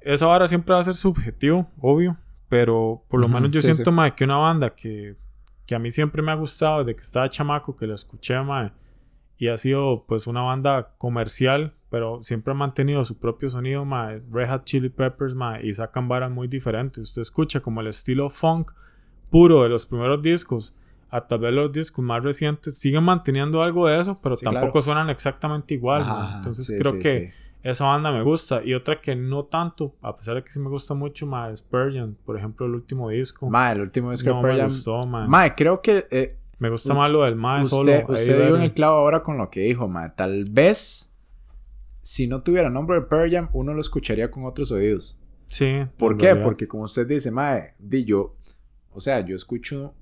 [0.00, 2.16] esa vara siempre va a ser subjetivo, obvio,
[2.48, 5.16] pero por lo menos yo siento, mae, que una banda que,
[5.66, 8.72] que a mí siempre me ha gustado desde que estaba chamaco, que la escuché, mae,
[9.38, 14.20] y ha sido pues una banda comercial, pero siempre ha mantenido su propio sonido, mae.
[14.30, 17.04] Red Hot Chili Peppers, mae, y sacan varas muy diferentes.
[17.04, 18.72] Usted escucha como el estilo funk
[19.30, 20.74] puro de los primeros discos,
[21.10, 24.72] a tal vez los discos más recientes siguen manteniendo algo de eso, pero Sí, tampoco
[24.72, 24.82] claro.
[24.82, 26.02] suenan exactamente igual.
[26.02, 28.62] Ajá, Entonces sí, creo sí, que esa banda me gusta.
[28.64, 32.16] Y otra que no tanto, a pesar de que sí me gusta mucho, mae, Spurgeon,
[32.26, 33.48] por ejemplo, el último disco.
[33.48, 35.28] Mae, el último disco no de me gustó, mae.
[35.28, 37.92] Mae, creo que eh, Me gusta más lo del mae solo.
[38.08, 40.10] usted, dio en el clavo ahora con lo que dijo, mae.
[40.10, 41.14] Tal vez,
[42.02, 45.20] si no tuviera nombre de Pearl Jam, uno lo escucharía con otros oídos.
[45.46, 45.86] Sí.
[45.96, 46.26] ¿Por qué?
[46.26, 46.44] realidad.
[46.44, 48.36] Porque como usted dice, mae, di yo,
[48.92, 49.94] o sea, yo escucho,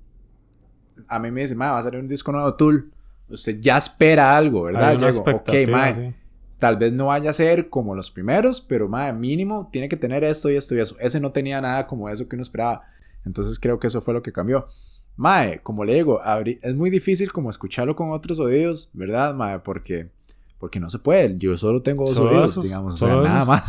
[1.07, 2.91] a mí me dice, mae, va a salir un disco nuevo Tool.
[3.29, 4.97] Usted ya espera algo, ¿verdad?
[4.97, 6.15] Yo digo, ok, mae, sí.
[6.57, 10.23] tal vez no vaya a ser como los primeros, pero mae, mínimo tiene que tener
[10.23, 10.97] esto y esto y eso.
[10.99, 12.83] Ese no tenía nada como eso que uno esperaba.
[13.25, 14.67] Entonces creo que eso fue lo que cambió.
[15.17, 16.21] Mae, como le digo,
[16.61, 19.59] es muy difícil como escucharlo con otros oídos, ¿verdad, mae?
[19.59, 20.09] Porque,
[20.59, 21.37] porque no se puede.
[21.37, 23.63] Yo solo tengo dos oídos, digamos, o sea, nada más.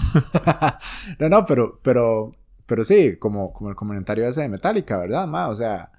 [1.18, 5.50] no, no, pero, pero, pero sí, como, como el comentario ese de Metallica, ¿verdad, mae?
[5.50, 5.90] O sea,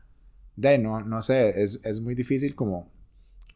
[0.56, 2.88] de, no, no sé, es, es muy difícil como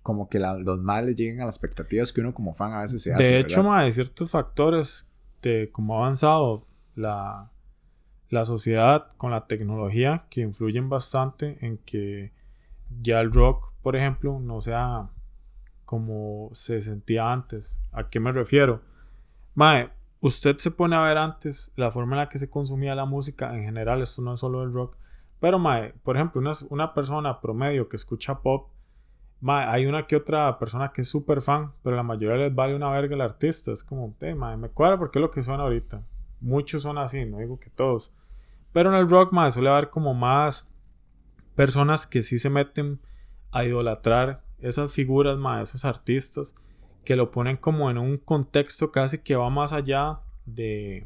[0.02, 3.14] como que los males lleguen a las expectativas que uno como fan a veces se
[3.14, 3.24] hace.
[3.24, 5.08] De hecho, mae, hay ciertos factores
[5.42, 7.50] de cómo ha avanzado la,
[8.34, 12.32] la sociedad con la tecnología que influyen bastante en que
[13.02, 15.10] ya el rock, por ejemplo, no sea
[15.86, 17.80] como se sentía antes.
[17.92, 18.82] ¿A qué me refiero?
[19.54, 23.06] Mae, usted se pone a ver antes la forma en la que se consumía la
[23.06, 24.98] música en general, esto no es solo el rock,
[25.40, 28.70] pero mae, por ejemplo, una, una persona promedio que escucha pop,
[29.42, 32.76] mae, hay una que otra persona que es súper fan, pero la mayoría les vale
[32.76, 35.64] una verga el artista, es como, hey, mae, me cuadra porque es lo que suena
[35.64, 36.04] ahorita.
[36.42, 38.12] Muchos son así, no digo que todos.
[38.74, 40.68] Pero en el rock, más suele haber como más
[41.56, 43.00] personas que sí se meten
[43.52, 46.56] a idolatrar esas figuras, más esos artistas,
[47.06, 51.06] que lo ponen como en un contexto casi que va más allá de,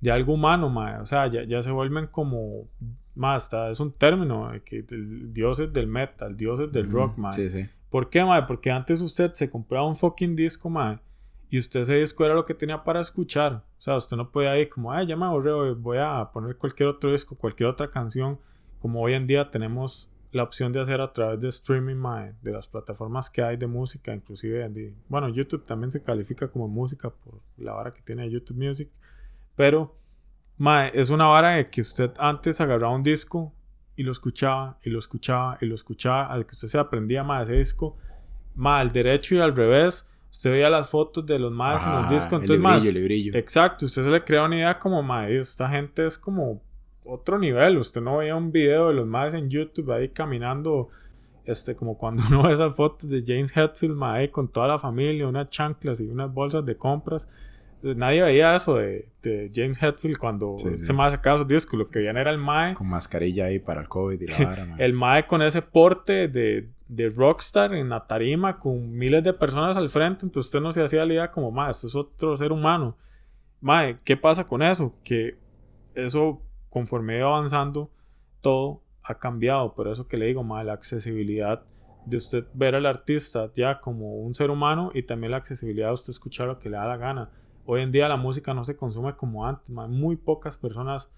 [0.00, 1.00] de algo humano, más.
[1.00, 2.68] O sea, ya, se vuelven como
[3.14, 7.34] más, es un término, que el dioses del metal, dioses del rock, más.
[7.34, 7.68] Sí, sí.
[7.90, 8.42] ¿Por qué, mae?
[8.44, 11.00] Porque antes usted se compraba un fucking disco, mae,
[11.50, 13.64] y usted ese disco era lo que tenía para escuchar.
[13.78, 16.88] O sea, usted no podía ir como, ay, ya me aburrí, voy a poner cualquier
[16.88, 18.38] otro disco, cualquier otra canción.
[18.78, 22.00] Como hoy en día tenemos la opción de hacer a través de streaming,
[22.40, 27.10] de las plataformas que hay de música, inclusive, bueno, YouTube también se califica como música
[27.10, 28.88] por la vara que tiene YouTube Music.
[29.56, 29.96] Pero,
[30.56, 33.52] mae, es una vara de que usted antes agarraba un disco
[33.96, 37.48] y lo escuchaba, y lo escuchaba, y lo escuchaba, al que usted se aprendía más
[37.48, 37.96] ese disco,
[38.54, 42.08] más al derecho y al revés Usted veía las fotos de los más en los
[42.08, 42.84] discos, entonces más.
[43.34, 46.62] Exacto, usted se le crea una idea como, más esta gente es como
[47.04, 47.78] otro nivel.
[47.78, 50.88] Usted no veía un video de los más en YouTube ahí caminando,
[51.44, 55.26] este, como cuando uno ve esas fotos de James Hetfield, mae, con toda la familia,
[55.26, 57.26] unas chanclas y unas bolsas de compras.
[57.82, 61.78] Nadie veía eso de, de James Hetfield cuando se más sacaba sus discos.
[61.78, 62.74] Lo que veían era el Mae.
[62.74, 66.68] Con mascarilla ahí para el COVID y la vara, El Mae con ese porte de,
[66.90, 70.82] de rockstar en la tarima con miles de personas al frente, entonces usted no se
[70.82, 72.96] hacía la idea como, ma, esto es otro ser humano.
[73.60, 74.92] Ma, ¿qué pasa con eso?
[75.04, 75.38] Que
[75.94, 77.92] eso, conforme iba avanzando,
[78.40, 79.72] todo ha cambiado.
[79.72, 81.62] Por eso que le digo, ma, la accesibilidad
[82.06, 85.94] de usted ver al artista ya como un ser humano y también la accesibilidad de
[85.94, 87.30] usted escuchar lo que le da la gana.
[87.66, 89.86] Hoy en día la música no se consume como antes, ma.
[89.86, 91.08] muy pocas personas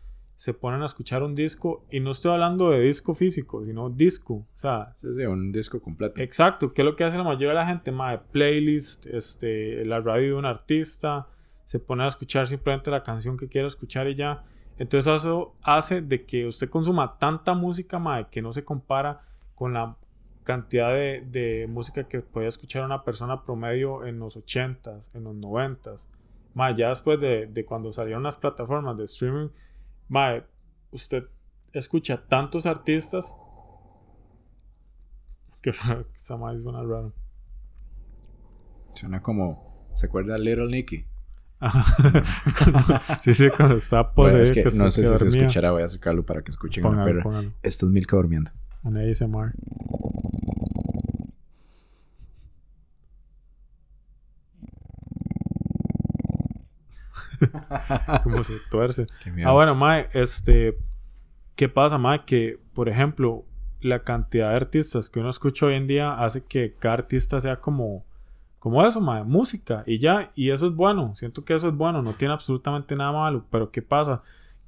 [0.42, 4.34] se ponen a escuchar un disco y no estoy hablando de disco físico, sino disco,
[4.34, 6.20] o sea, sí, sí, un disco completo.
[6.20, 9.84] Exacto, que es lo que hace la mayoría de la gente, más de playlist, este,
[9.84, 11.28] la radio de un artista,
[11.64, 14.42] se pone a escuchar simplemente la canción que quiere escuchar y ya.
[14.78, 19.20] Entonces eso hace de que usted consuma tanta música, mae, que no se compara
[19.54, 19.96] con la
[20.42, 25.36] cantidad de, de música que podía escuchar una persona promedio en los 80s, en los
[25.36, 26.08] 90s.
[26.54, 29.48] Mae, ya después de, de cuando salieron las plataformas de streaming,
[30.12, 30.44] Mae,
[30.90, 31.24] usted
[31.72, 33.34] escucha tantos artistas
[35.62, 35.70] que
[36.14, 37.14] esa mae suena raro.
[38.92, 39.88] Suena como.
[39.94, 41.06] ¿Se acuerda de Little Nicky?
[43.20, 44.42] sí, sí, cuando está poseído.
[44.42, 47.24] es que, no sé si se escuchará, voy a acercarlo para que escuchen una perra.
[47.62, 48.50] Esto es Milka durmiendo.
[48.82, 49.54] Un ASMR.
[58.22, 59.06] Como se tuerce.
[59.44, 60.76] Ah, bueno, Mae, este.
[61.56, 62.24] ¿Qué pasa, Mae?
[62.24, 63.44] Que, por ejemplo,
[63.80, 67.56] la cantidad de artistas que uno escucha hoy en día hace que cada artista sea
[67.56, 68.04] como.
[68.58, 70.30] Como eso, Mae, música y ya.
[70.34, 71.14] Y eso es bueno.
[71.16, 72.02] Siento que eso es bueno.
[72.02, 73.44] No tiene absolutamente nada malo.
[73.50, 74.22] Pero ¿qué pasa?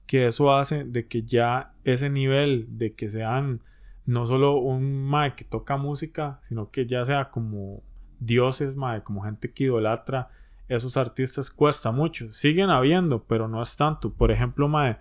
[0.06, 3.60] Que eso hace de que ya ese nivel de que sean
[4.06, 7.82] no solo un Mae que toca música, sino que ya sea como
[8.20, 10.28] dioses, Mae, como gente que idolatra
[10.68, 12.30] esos artistas cuesta mucho.
[12.30, 14.12] Siguen habiendo, pero no es tanto.
[14.12, 14.98] Por ejemplo, mae,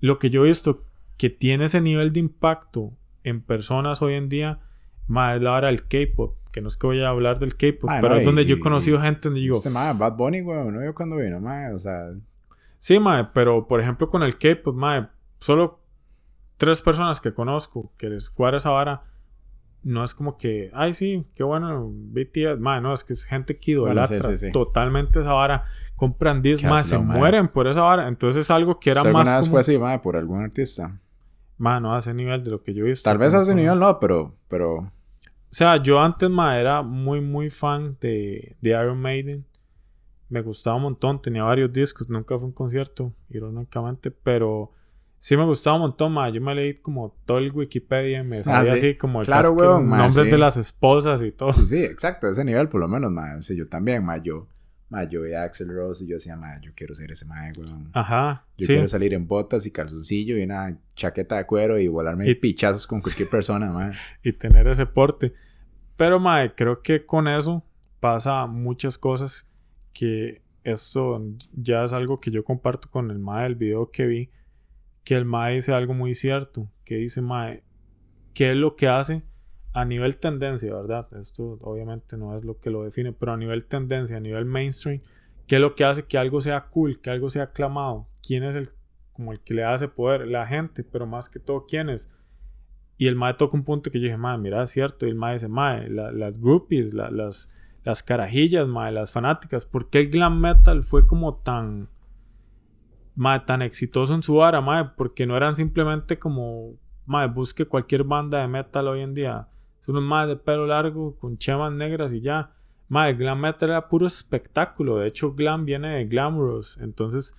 [0.00, 0.84] lo que yo he visto
[1.16, 2.92] que tiene ese nivel de impacto
[3.24, 4.60] en personas hoy en día,
[5.06, 6.36] mae, es la hora del K-pop.
[6.50, 9.00] Que no es que voy a hablar del K-pop, pero es donde yo he conocido
[9.00, 9.56] gente donde digo.
[9.56, 12.12] Este mae, Bad Bunny, güey, no yo cuando vino, mae, o sea.
[12.76, 15.80] Sí, mae, pero por ejemplo con el K-pop, mae, solo
[16.58, 19.04] tres personas que conozco que les cuadra esa vara
[19.84, 23.58] no es como que, ay, sí, qué bueno, BTS, man, no, es que es gente
[23.58, 24.18] que idolatra
[24.52, 25.64] totalmente esa vara,
[25.96, 29.32] compran 10 más, se mueren por esa vara, entonces es algo que era más.
[29.32, 31.00] Vez fue así, man, por algún artista?
[31.58, 33.08] Man, no a ese nivel de lo que yo he visto.
[33.08, 34.78] Tal vez a ese nivel no, pero, pero.
[34.78, 39.44] O sea, yo antes, man, era muy, muy fan de, de Iron Maiden.
[40.28, 44.72] Me gustaba un montón, tenía varios discos, nunca fue un concierto, irónicamente, pero
[45.24, 46.28] Sí me gustaba un montón, ma.
[46.30, 48.78] Yo me leí como todo el Wikipedia, me Ah, sabía sí.
[48.88, 50.30] así como Claro, weón, ma, nombres sí.
[50.32, 51.52] de las esposas y todo.
[51.52, 53.36] Sí, sí, exacto, ese nivel por lo menos, ma.
[53.38, 54.48] O sea, yo también, ma, yo,
[54.88, 57.36] ma, yo veía a Axel Rose y yo decía, ma, yo quiero ser ese ma,
[57.56, 57.90] weón.
[57.92, 58.72] Ajá, Yo sí.
[58.72, 62.84] quiero salir en botas y calzoncillo y una chaqueta de cuero y volarme Y- pichazos
[62.88, 63.92] con cualquier persona, ma.
[64.24, 65.32] y tener ese porte.
[65.96, 67.62] Pero, mae, creo que con eso
[68.00, 69.46] pasa muchas cosas
[69.92, 74.30] que esto ya es algo que yo comparto con el mae del video que vi,
[75.04, 77.62] que el mae dice algo muy cierto, que dice, mae,
[78.34, 79.22] ¿qué es lo que hace
[79.72, 81.08] a nivel tendencia, verdad?
[81.18, 85.00] Esto obviamente no es lo que lo define, pero a nivel tendencia, a nivel mainstream,
[85.46, 88.06] ¿qué es lo que hace que algo sea cool, que algo sea aclamado?
[88.26, 88.70] ¿Quién es el
[89.12, 90.26] como el que le hace poder?
[90.28, 92.08] La gente, pero más que todo, ¿quién es?
[92.98, 95.06] Y el mae toca un punto que yo dije, mae, mira, es cierto.
[95.06, 97.50] Y el mae dice, mae, la- las groupies, la- las,
[97.84, 99.66] las carajillas, mae, las fanáticas.
[99.66, 101.88] ¿Por qué el glam metal fue como tan,
[103.14, 104.84] mae, tan exitoso en su vara, mae?
[104.96, 106.74] Porque no eran simplemente como,
[107.06, 109.48] mae, busque cualquier banda de metal hoy en día.
[109.80, 112.50] Son unos mae de pelo largo, con chemas negras y ya.
[112.90, 114.98] El glam metal era puro espectáculo.
[114.98, 116.76] De hecho, glam viene de glamorous.
[116.78, 117.34] Entonces,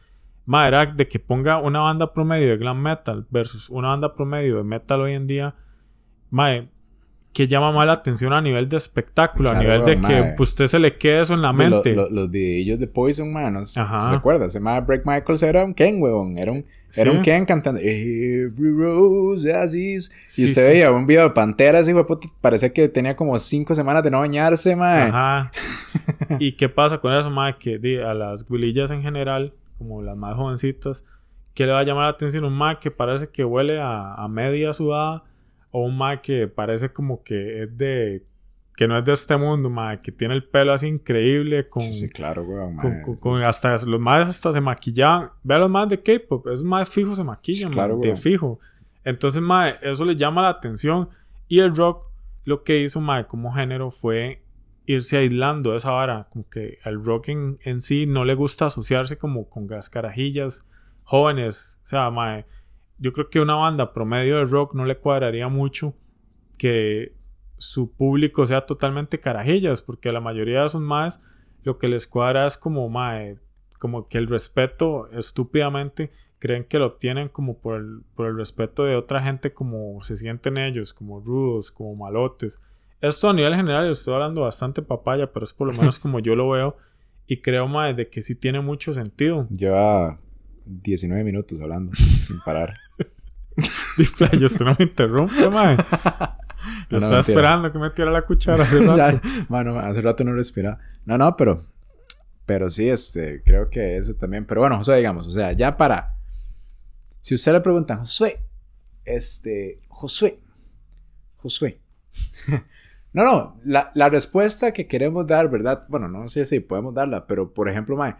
[0.45, 4.57] Mae, era de que ponga una banda promedio de glam metal versus una banda promedio
[4.57, 5.55] de metal hoy en día.
[6.29, 6.69] Mae,
[7.33, 10.77] que llama más la atención a nivel de espectáculo, a nivel de que usted se
[10.77, 11.93] le quede eso en la De lo- mente.
[11.95, 13.65] lo- los videillos de Poison, man, ¿no?
[13.65, 13.99] ¿se Ajá.
[13.99, 14.45] se acuerda?
[14.45, 16.37] Ese ma Break Michaels era un Ken, weón.
[16.37, 17.01] Era un, Sí.
[17.01, 20.11] era un Ken cantando Every Rose as is.
[20.13, 20.73] Sí, y usted sí.
[20.73, 24.19] veía un video de Panteras y puta, parecía que tenía como cinco semanas de no
[24.19, 25.09] bañarse, mae.
[25.09, 25.51] Ajá.
[26.39, 27.57] ¿Y qué pasa con eso, mae?
[27.57, 31.03] Que di, a las guilillas en general, como las más jovencitas,
[31.55, 32.45] ¿qué le va a llamar la atención?
[32.45, 35.23] Un mae que parece que huele a, a media sudada
[35.73, 38.23] o un mae que parece como que es de...
[38.75, 41.81] que no es de este mundo, mae, que tiene el pelo así increíble con...
[41.81, 43.01] Sí, sí, claro, weón, con, mae.
[43.01, 45.31] con- con- hasta los más hasta se maquillaban.
[45.43, 48.15] Ve a los más de K-pop, esos más fijos se maquillan, Sí, claro, man, de
[48.15, 48.59] fijo.
[49.03, 51.09] Entonces, mae, eso le llama la atención.
[51.47, 52.05] Y el rock,
[52.45, 54.41] lo que hizo, mae, como género fue
[54.85, 56.27] irse aislando de esa vara.
[56.29, 60.67] Como que al rock en, en sí no le gusta asociarse como con las carajillas
[61.03, 61.79] jóvenes.
[61.83, 62.45] O sea, mae,
[63.03, 65.93] yo creo que una banda promedio de rock no le cuadraría mucho
[66.57, 67.13] que
[67.57, 71.21] su público sea totalmente carajillas, porque a la mayoría de esos más
[71.63, 73.39] lo que les cuadra es como mae,
[73.77, 78.85] como que el respeto estúpidamente creen que lo obtienen como por el, por el respeto
[78.85, 82.61] de otra gente como se sienten ellos, como rudos, como malotes.
[83.01, 86.37] Esto a nivel general, estoy hablando bastante papaya, pero es por lo menos como yo
[86.37, 86.77] lo veo
[87.27, 89.45] y creo mae, de que sí tiene mucho sentido.
[89.49, 90.21] Lleva
[90.65, 92.82] 19 minutos hablando sin parar.
[93.97, 95.77] Display, usted no me interrumpe, mae.
[96.89, 97.19] Yo No, no, estaba mentira.
[97.19, 98.97] esperando que me tirara la cuchara hace rato.
[98.97, 100.79] Ya, Mano, hace rato no respira.
[101.05, 101.65] No, no, pero.
[102.45, 104.45] Pero sí, este, creo que eso también.
[104.45, 106.15] Pero bueno, Josué, digamos, o sea, ya para.
[107.19, 108.41] Si usted le preguntan, Josué,
[109.05, 110.39] este, Josué,
[111.37, 111.79] Josué.
[113.13, 115.85] no, no, la, la respuesta que queremos dar, ¿verdad?
[115.89, 118.15] Bueno, no sé si podemos darla, pero por ejemplo, Mae,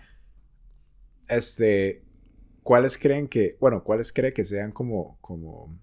[1.28, 2.03] este,
[2.64, 5.78] ¿cuáles creen que, bueno, cuáles que sean como, como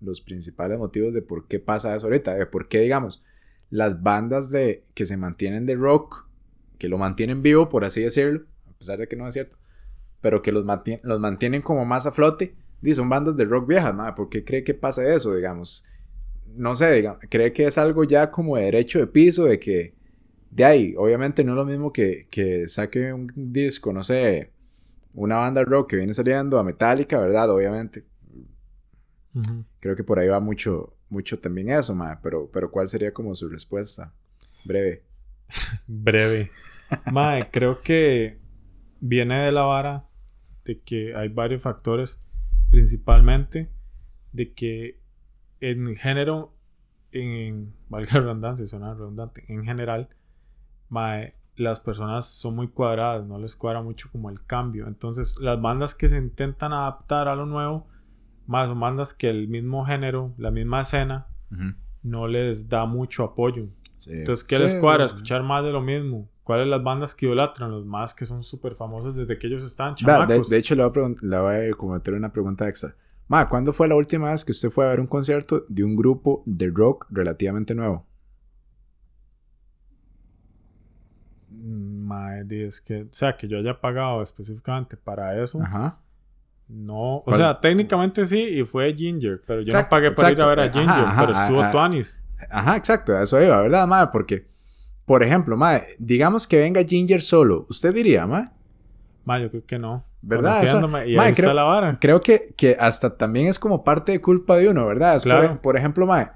[0.00, 2.34] los principales motivos de por qué pasa eso ahorita?
[2.34, 3.24] De por qué, digamos,
[3.70, 6.26] las bandas de, que se mantienen de rock,
[6.78, 9.56] que lo mantienen vivo, por así decirlo, a pesar de que no es cierto,
[10.20, 12.54] pero que los, mantien- los mantienen como más a flote,
[12.94, 15.84] son bandas de rock viejas, ¿por qué cree que pasa eso, digamos?
[16.56, 19.94] No sé, digamos, cree que es algo ya como de derecho de piso, de que,
[20.50, 24.50] de ahí, obviamente no es lo mismo que, que saque un disco, no sé,
[25.14, 27.50] una banda rock que viene saliendo a Metallica, ¿verdad?
[27.50, 28.04] Obviamente,
[29.80, 33.34] creo que por ahí va mucho, mucho también eso, madre, pero, pero ¿cuál sería como
[33.34, 34.12] su respuesta?
[34.64, 35.02] Breve.
[35.86, 36.50] Breve.
[37.12, 38.38] Mae, creo que
[39.00, 40.04] viene de la vara
[40.64, 42.18] de que hay varios factores,
[42.70, 43.70] principalmente
[44.32, 45.00] de que
[45.60, 46.54] en género,
[47.12, 50.08] en, valga la redundancia, suena redundante, en general,
[50.88, 54.86] mae, las personas son muy cuadradas, no les cuadra mucho como el cambio.
[54.86, 57.86] Entonces, las bandas que se intentan adaptar a lo nuevo,
[58.46, 61.26] más son bandas que el mismo género, la misma escena,
[62.02, 63.66] no les da mucho apoyo.
[63.98, 64.10] Sí.
[64.12, 65.04] Entonces, ¿qué Sí, les cuadra?
[65.04, 65.14] bueno.
[65.16, 66.28] Escuchar más de lo mismo.
[66.44, 67.70] ¿Cuáles las bandas que idolatran?
[67.70, 70.48] Los más que son súper famosos desde que ellos estaban Vea, de, chamacos.
[70.48, 72.94] de hecho, le voy, a le voy a cometer una pregunta extra.
[73.28, 75.94] Ma, ¿cuándo fue la última vez que usted fue a ver un concierto de un
[75.94, 78.04] grupo de rock relativamente nuevo?
[81.62, 85.60] Mae, es que, o sea, que yo haya pagado específicamente para eso.
[85.62, 85.98] Ajá.
[86.68, 87.36] No, o ¿Cuál?
[87.36, 90.60] sea, técnicamente sí, y fue Ginger, pero yo Exacto, no pagué para ir a ver
[90.60, 90.72] a.
[90.72, 91.72] Ginger, Ajá, pero estuvo ajá.
[91.72, 92.22] Tuanis.
[92.50, 94.10] Ajá, exacto, eso iba, ¿verdad, ma?
[94.12, 94.46] Porque,
[95.04, 98.52] por ejemplo, ma, digamos que venga Ginger solo, ¿usted diría, ma?
[99.24, 100.04] Ma, yo creo que no.
[100.22, 100.56] ¿verdad?
[100.58, 101.98] conociéndome, y ahí creo, está la vara.
[102.00, 105.16] creo que, que hasta también es como parte de culpa de uno, ¿verdad?
[105.16, 105.60] Es por- Claro.
[105.62, 106.30] por, ejemplo, mae,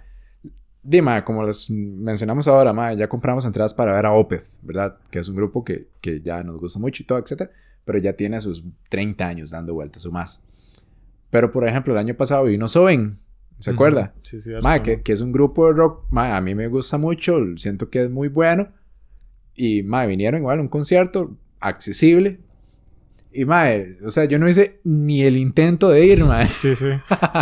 [0.85, 4.99] di, mae, como les mencionamos ahora, mae, ya compramos entradas para ver a Opeth, ¿verdad?
[5.11, 7.51] Que es un grupo que, que ya nos gusta mucho y todo, etcétera,
[7.85, 10.43] pero ya tiene sus 30 años dando vueltas o más.
[11.31, 13.19] Pero, por ejemplo, el año pasado vino Soben,
[13.59, 13.77] ¿se Ujú.
[13.77, 14.15] acuerda?
[14.23, 14.53] Sí, sí.
[14.63, 17.89] Mae, que, que es un grupo de rock, mae, a mí me gusta mucho, siento
[17.91, 18.69] que es muy bueno.
[19.57, 22.41] Y, mae, vinieron igual a un concierto accesible.
[23.33, 26.49] Y, mae, o sea, yo no hice ni el intento de ir, mae.
[26.49, 26.91] Sí, sí.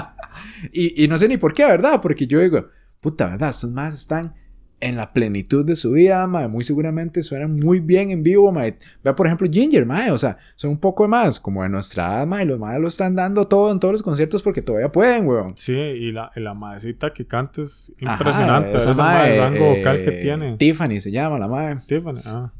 [0.73, 2.01] y, y no sé ni por qué, ¿verdad?
[2.01, 2.67] Porque yo digo,
[3.03, 3.51] puta, ¿verdad?
[3.51, 4.35] Estos más están
[4.81, 6.49] en la plenitud de su vida, mae.
[6.49, 8.77] Muy seguramente suenan muy bien en vivo, mae.
[9.05, 10.11] Vea, por ejemplo, Ginger, mae.
[10.11, 12.47] O sea, son un poco más como de nuestra edad, mae.
[12.47, 15.57] Los mae lo están dando todo en todos los conciertos porque todavía pueden, weón.
[15.57, 18.77] Sí, y la, la madrecita que canta es Ajá, impresionante.
[18.77, 20.57] esa esa mae, mae, el rango vocal que eh, tiene.
[20.57, 21.77] Tiffany se llama la mae.
[21.87, 22.53] Tiffany, ah.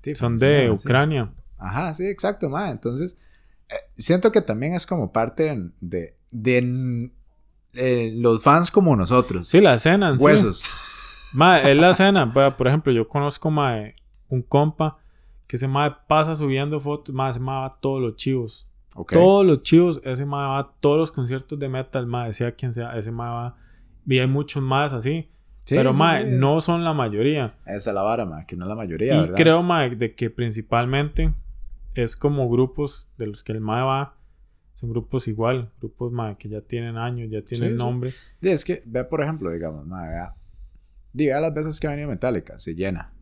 [0.00, 0.86] Tiffany Son de llama, sí.
[0.86, 1.32] Ucrania.
[1.56, 2.72] Ajá, sí, exacto, mae.
[2.72, 3.16] Entonces,
[3.70, 7.10] eh, siento que también es como parte de, de
[7.74, 9.46] eh, los fans como nosotros.
[9.46, 10.24] Sí, la escena en sí.
[10.24, 10.70] Huesos.
[11.34, 12.24] Mae, es la.
[12.26, 13.96] Vea, por ejemplo, yo conozco mae,
[14.28, 14.98] un compa
[15.48, 17.12] que ese mae pasa subiendo fotos.
[17.12, 18.68] Mae, ese mae va a todos los chivos.
[19.10, 20.00] Todos los chivos.
[20.04, 22.06] Ese mae va a todos los conciertos de metal.
[22.06, 22.96] Mae, sea quien sea.
[22.96, 23.56] Ese mae va.
[24.06, 25.28] Y hay muchos más así.
[25.64, 26.30] Sí, pero sí, mae, sí.
[26.32, 27.56] no son la mayoría.
[27.66, 29.36] Esa es la vara, mae, que no es la mayoría, Y ¿verdad?
[29.36, 31.34] creo, mae, de que principalmente
[31.94, 34.14] es como grupos de los que el mae va.
[34.74, 35.72] Son grupos igual.
[35.78, 38.10] Grupos, mae, que ya tienen años, ya tienen Sí, nombre.
[38.10, 40.34] Sí, es que, ve por ejemplo, digamos, mae, vea.
[41.12, 43.12] Diga las veces que ha venido Metallica, se llena.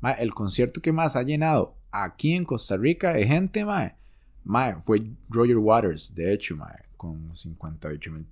[0.00, 3.96] Mae, el concierto que más ha llenado aquí en Costa Rica de gente, mae,
[4.44, 8.26] mae, fue Roger Waters, de hecho, mae, con 58 mil.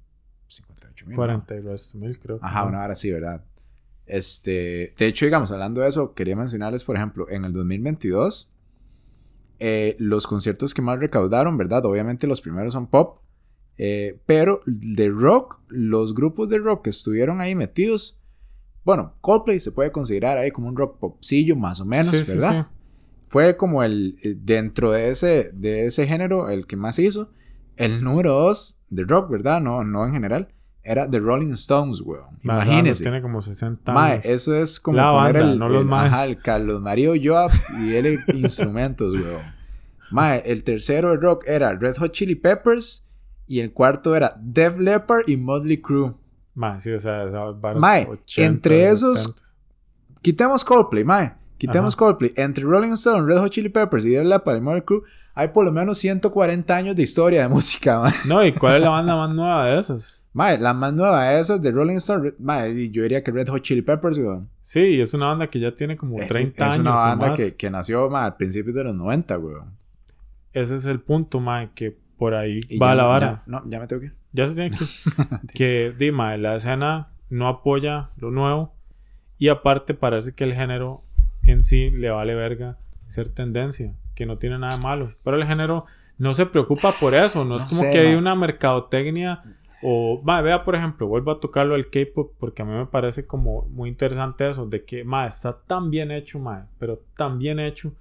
[0.47, 1.17] 58 mil.
[1.17, 2.39] 42 mil, creo.
[2.43, 3.45] Ajá, una hora sí, ¿verdad?
[4.07, 8.53] Este, de hecho, digamos, hablando de eso, quería mencionarles, por ejemplo, en el 2022,
[9.61, 11.85] eh, los conciertos que más recaudaron, ¿verdad?
[11.87, 13.21] Obviamente los primeros son pop,
[13.77, 18.21] eh, pero de rock, los grupos de rock que estuvieron ahí metidos,
[18.85, 22.33] bueno, Coldplay se puede considerar ahí como un rock popsillo más o menos, Sí, sí,
[22.33, 22.67] ¿verdad?
[22.71, 22.75] sí.
[23.27, 27.31] Fue como el, eh, dentro de ese, de ese género, el que más hizo.
[27.77, 29.61] El número dos de rock, ¿verdad?
[29.61, 30.49] No, no en general.
[30.91, 32.25] Era The Rolling Stones, weón.
[32.43, 33.03] Mae, Imagínense.
[33.03, 34.25] Tiene como 60 Mae, años.
[34.25, 36.13] eso es como La poner banda, el, no los el- maes.
[36.13, 39.43] ajá, el Carlos Mario Joab y él instrumentos, weón.
[40.11, 43.07] Mae, el tercero de rock era Red Hot Chili Peppers
[43.47, 46.15] y el cuarto era Def Leppard y Motley Crue.
[46.55, 49.43] Mae, sí, o sea, varas Mae, 80, entre esos- 70.
[50.23, 51.35] Quitemos Coldplay, mae.
[51.59, 51.99] Quitemos Ajá.
[51.99, 52.33] Coldplay.
[52.37, 55.03] Entre Rolling Stone, Red Hot Chili Peppers y Def Leppard y Motley Crue
[55.35, 58.13] hay por lo menos 140 años de historia de música, mae.
[58.27, 60.27] No, ¿y cuál es la banda más nueva de esas?
[60.33, 62.33] Mae, la más nueva de esas de Rolling Stone,
[62.77, 64.49] y yo diría que Red Hot Chili Peppers, weón.
[64.61, 66.81] Sí, es una banda que ya tiene como Eh, 30 es años.
[66.81, 67.39] una o banda más.
[67.39, 69.77] que, que nació mae, al principio de los 90, weón.
[70.53, 73.27] Ese es el punto, mae, que por ahí Y va ya la vara.
[73.31, 74.15] ya- no, ya me tengo que ir.
[74.33, 74.85] Ya, se tiene que...
[75.55, 78.75] que, di, mae, la escena no apoya lo nuevo.
[79.39, 81.05] Y aparte parece que el género
[81.51, 82.79] en sí le vale verga
[83.09, 83.95] ser tendencia.
[84.15, 85.15] Que no tiene nada de malo.
[85.23, 85.87] Pero el género
[86.19, 87.45] no se preocupa por eso.
[87.45, 89.43] No, es como sé, que hay una mercadotecnia...
[89.81, 93.29] O, mae, vea, por ejemplo, vuelvo a tocarlo al K-pop porque a mí me parece
[93.29, 97.61] como muy interesante eso, de que, mae, está tan bien hecho, mae, pero tan bien
[97.61, 97.93] hecho,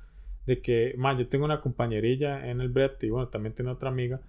[0.47, 3.89] de que, mae, yo tengo una compañerilla en el brete y bueno, también tengo otra
[3.89, 4.21] amiga,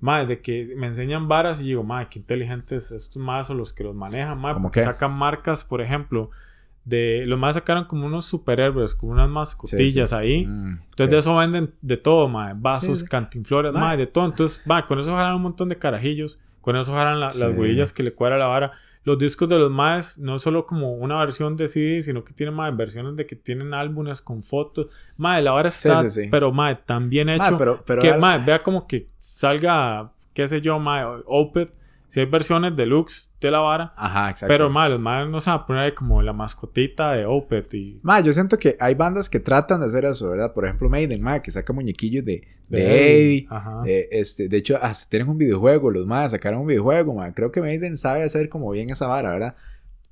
[0.00, 3.74] mae, de que me enseñan varas y digo, mae, qué inteligentes estos más o los
[3.74, 4.86] que los manejan, ¿Cómo porque qué?
[4.86, 6.30] sacan marcas, por ejemplo,
[6.86, 10.46] de, los más sacaron como unos superhéroes, como unas mascotillas ahí.
[10.46, 11.10] Mm, Entonces ok.
[11.10, 12.54] de eso venden de todo, mae.
[12.56, 13.10] Vasos, Sí, sí.
[13.10, 13.82] cantinflores, Mae.
[13.82, 14.24] mae, de todo.
[14.24, 16.40] Entonces, mae, con eso jalan un montón de carajillos.
[16.62, 17.40] Con eso jalan la- Sí.
[17.40, 18.72] las huellas que le cuadra la vara.
[19.04, 22.32] Los discos de los maes no es solo como una versión de CD, sino que
[22.32, 24.86] tienen mae, versiones de que tienen álbumes con fotos.
[25.16, 26.28] Mae, la vara Sí, está, sí, sí.
[26.30, 27.42] pero mae, tan bien hecho.
[27.42, 31.72] Mae, pero, pero que al- mae, vea como que salga, qué sé yo, mae, Opet.
[32.08, 33.92] Si hay versiones deluxe de la vara.
[33.96, 34.52] Ajá, exacto.
[34.52, 38.00] Pero mae, los maes no se van a poner como la mascotita de Opet y.
[38.02, 40.52] Ma, yo siento que hay bandas que tratan de hacer eso, ¿verdad?
[40.54, 43.46] Por ejemplo, Maiden, ma, que saca muñequillos de, de, Eddie.
[43.50, 43.82] Ajá.
[43.86, 47.32] eh, este, de hecho, hasta tienen un videojuego, los más sacaron un videojuego, ma.
[47.32, 49.56] Creo que Maiden sabe hacer como bien esa vara, ¿verdad?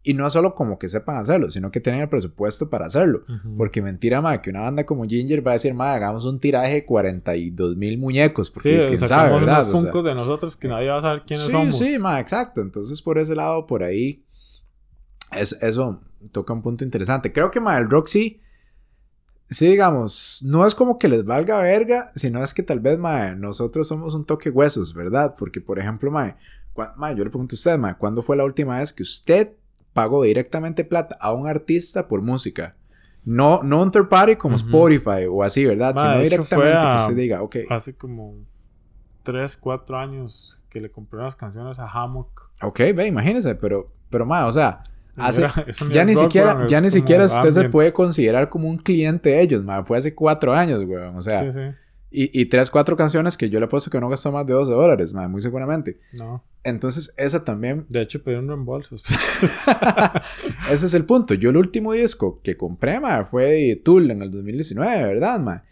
[0.07, 3.23] Y no solo como que sepan hacerlo, sino que tienen el presupuesto para hacerlo.
[3.57, 6.75] Porque mentira, ma, que una banda como Ginger va a decir, ma, hagamos un tiraje
[6.75, 8.51] de 42 mil muñecos.
[8.51, 9.63] Porque Sí, quién sabe, ¿verdad?
[9.67, 11.77] unos O sea, de nosotros que nadie va a saber quiénes sí, somos.
[11.79, 12.61] sí, ma, exacto.
[12.61, 14.23] Entonces, por ese lado, por ahí,
[15.33, 16.01] es, eso
[16.33, 17.33] toca un punto interesante.
[17.33, 18.43] Creo que, ma, el rock sí,
[19.49, 23.35] sí, digamos, no es como que les valga verga, sino es que tal vez, ma,
[23.35, 25.35] nosotros somos un toque huesos, ¿verdad?
[25.39, 26.37] Porque, por ejemplo, ma,
[26.75, 29.53] cua- ma, yo le pregunto a usted, ma, ¿cuándo fue la última vez que usted
[29.95, 32.77] pagó directamente plata a un artista por música?
[33.25, 34.67] No, no un third party como Ujú.
[34.67, 35.95] Spotify o así, ¿verdad?
[35.97, 38.35] Sino directamente que a- usted diga, ok, Hace como
[39.23, 42.51] 3, 4 años que le compré unas canciones a Hammock.
[42.61, 44.83] ok, ve, imagínese, pero, pero ma, o sea,
[45.17, 49.31] hace, eso ya ni siquiera, ya ni siquiera usted se puede considerar como un cliente
[49.31, 49.83] de ellos, ma.
[49.85, 51.17] Fue hace cuatro años, weón.
[51.17, 51.63] O sea, sí, sí.
[52.11, 54.53] y, y tres, cuatro canciones que yo le he puesto que no gastó más de
[54.53, 55.99] 12 dólares, ma, muy seguramente.
[56.13, 56.45] No.
[56.65, 58.97] Entonces, esa también, De hecho, pedí un reembolso.
[60.71, 61.35] ese es el punto.
[61.35, 65.65] Yo el último disco que compré, ma, fue de Tool en el 2019, ¿verdad, ma?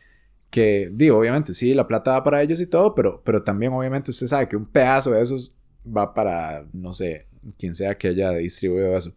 [0.51, 4.11] Que, digo, obviamente, sí, la plata va para ellos y todo, pero, pero también, obviamente,
[4.11, 7.27] usted sabe que un pedazo de esos va para, no sé,
[7.59, 9.15] quien sea que haya distribuido eso.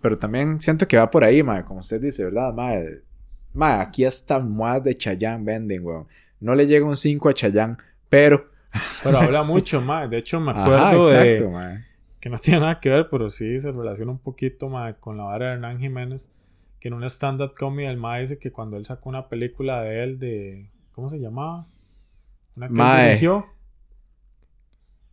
[0.00, 2.74] Pero también siento que va por ahí, ma, como usted dice, ¿verdad, ma?
[2.74, 3.02] El-
[3.52, 6.06] ma, aquí hasta más de Chayanne venden, weón.
[6.38, 7.76] No le llega un 5 a Chayanne,
[8.08, 8.48] pero...
[9.02, 10.08] Pero habla mucho, más.
[10.10, 11.48] De hecho, me Ajá, acuerdo exacto, de...
[11.50, 11.86] ma.
[12.20, 15.24] Que no tiene nada que ver, pero sí se relaciona un poquito, ma, con la
[15.24, 16.30] vara de Hernán Jiménez.
[16.78, 20.02] Que en un stand-up comedy el ma dice que cuando él sacó una película de
[20.04, 20.70] él de...
[20.92, 21.66] ¿Cómo se llamaba?
[22.56, 23.06] Una que él Mae.
[23.08, 23.46] dirigió.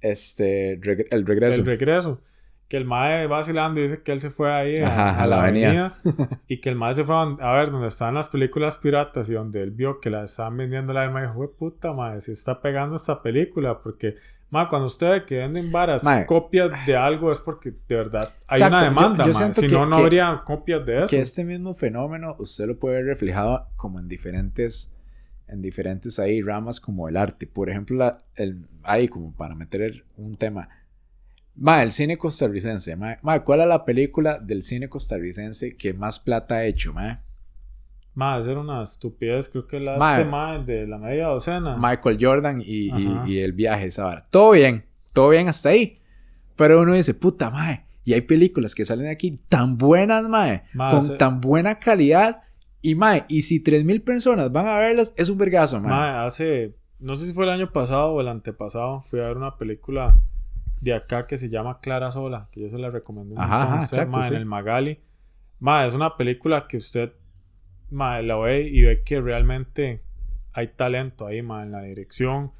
[0.01, 1.59] Este, reg- el regreso.
[1.61, 2.21] El regreso.
[2.67, 5.35] Que el mae vacilando dice que él se fue ahí a, Ajá, a a la
[5.37, 5.93] la avenida.
[6.47, 9.61] y que el mae se fue a, ver donde estaban las películas piratas y donde
[9.63, 12.95] él vio que las estaban vendiendo la mae dijo, "Jue puta mae, si está pegando
[12.97, 13.81] esta película.
[13.81, 14.15] Porque,
[14.49, 16.25] mae, cuando usted ve que venden varas, Mae.
[16.25, 19.53] copias de algo es porque de verdad hay Exacto, una demanda, yo mae.
[19.53, 21.07] Si que- no, no que- habría copias de eso.
[21.07, 24.93] que este mismo fenómeno usted lo puede ver reflejado como en diferentes
[25.47, 30.03] en diferentes ahí ramas como el arte por ejemplo la, el, ahí como para meter
[30.17, 30.67] un tema
[31.57, 36.19] ma, el cine costarricense ma, ma, ¿cuál es la película del cine costarricense que más
[36.19, 37.21] plata ha hecho ma?
[38.13, 39.47] Mae, era una estupidez.
[39.49, 41.77] Creo que la este mae de la media docena.
[41.77, 42.89] Michael Jordan y,
[43.27, 45.99] y- el viaje esa vara todo bien todo bien hasta ahí
[46.55, 50.63] pero uno dice puta mae y hay películas que salen de aquí tan buenas mae
[50.73, 52.41] Mae, con tan buena calidad
[52.81, 55.91] y mae, y si 3000 personas van a verlas, es un vergazo, mae.
[55.91, 59.37] Mae, hace, no sé si fue el año pasado o el antepasado, fui a ver
[59.37, 60.21] una película
[60.81, 63.83] de acá que se llama Clara Sola, que yo se la recomiendo un Ajá, montón
[63.83, 64.33] usted, exacto, mae, sí.
[64.33, 64.99] en el Magali.
[65.59, 67.13] Mae, es una película que usted
[67.89, 70.01] mae, la ve y ve que realmente
[70.53, 72.51] hay talento ahí, mae, en la dirección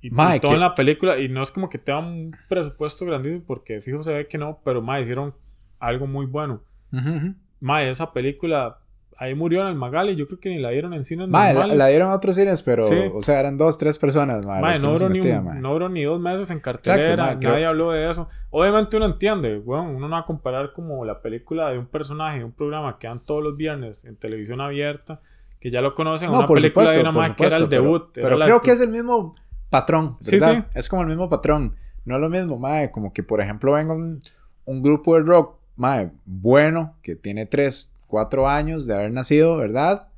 [0.00, 1.18] y, y Mae, todo que- en la película.
[1.18, 4.60] Y no es como que tenga un presupuesto grandísimo, porque fijo se ve que no,
[4.64, 5.34] pero mae, hicieron
[5.78, 6.62] algo muy bueno.
[6.92, 7.34] Ujú, ujú.
[7.60, 8.78] Mae, esa película
[9.22, 11.60] ahí murió en el Magali, yo creo que ni la dieron en cines Mae, la,
[11.60, 11.76] normales.
[11.78, 12.96] la dieron a otros cines, pero, Sí.
[13.12, 14.62] o sea, eran dos, tres personas, mae.
[14.62, 18.10] Mae, no duró, ni un- no dos meses en cartelera, mae, creo- nadie habló de
[18.10, 18.28] eso.
[18.48, 22.42] Obviamente uno entiende, weón, uno no va a comparar como la película de un personaje
[22.42, 25.20] un programa que dan todos los viernes en televisión abierta,
[25.60, 27.68] que ya lo conocen, No, una por película supuesto, de una mae que era el
[27.68, 28.10] pero- debut.
[28.14, 29.34] Pero, la- creo que es el mismo
[29.68, 30.64] patrón, Sí, sí.
[30.74, 31.76] Es como el mismo patrón.
[32.06, 34.18] No es lo mismo, mae, como que, por ejemplo, venga un,
[34.64, 40.08] un grupo de rock, mae, bueno, que tiene tres, cuatro años de haber nacido, ¿verdad?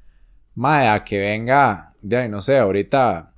[0.55, 3.33] Mae, a que venga, de no sé, ahorita,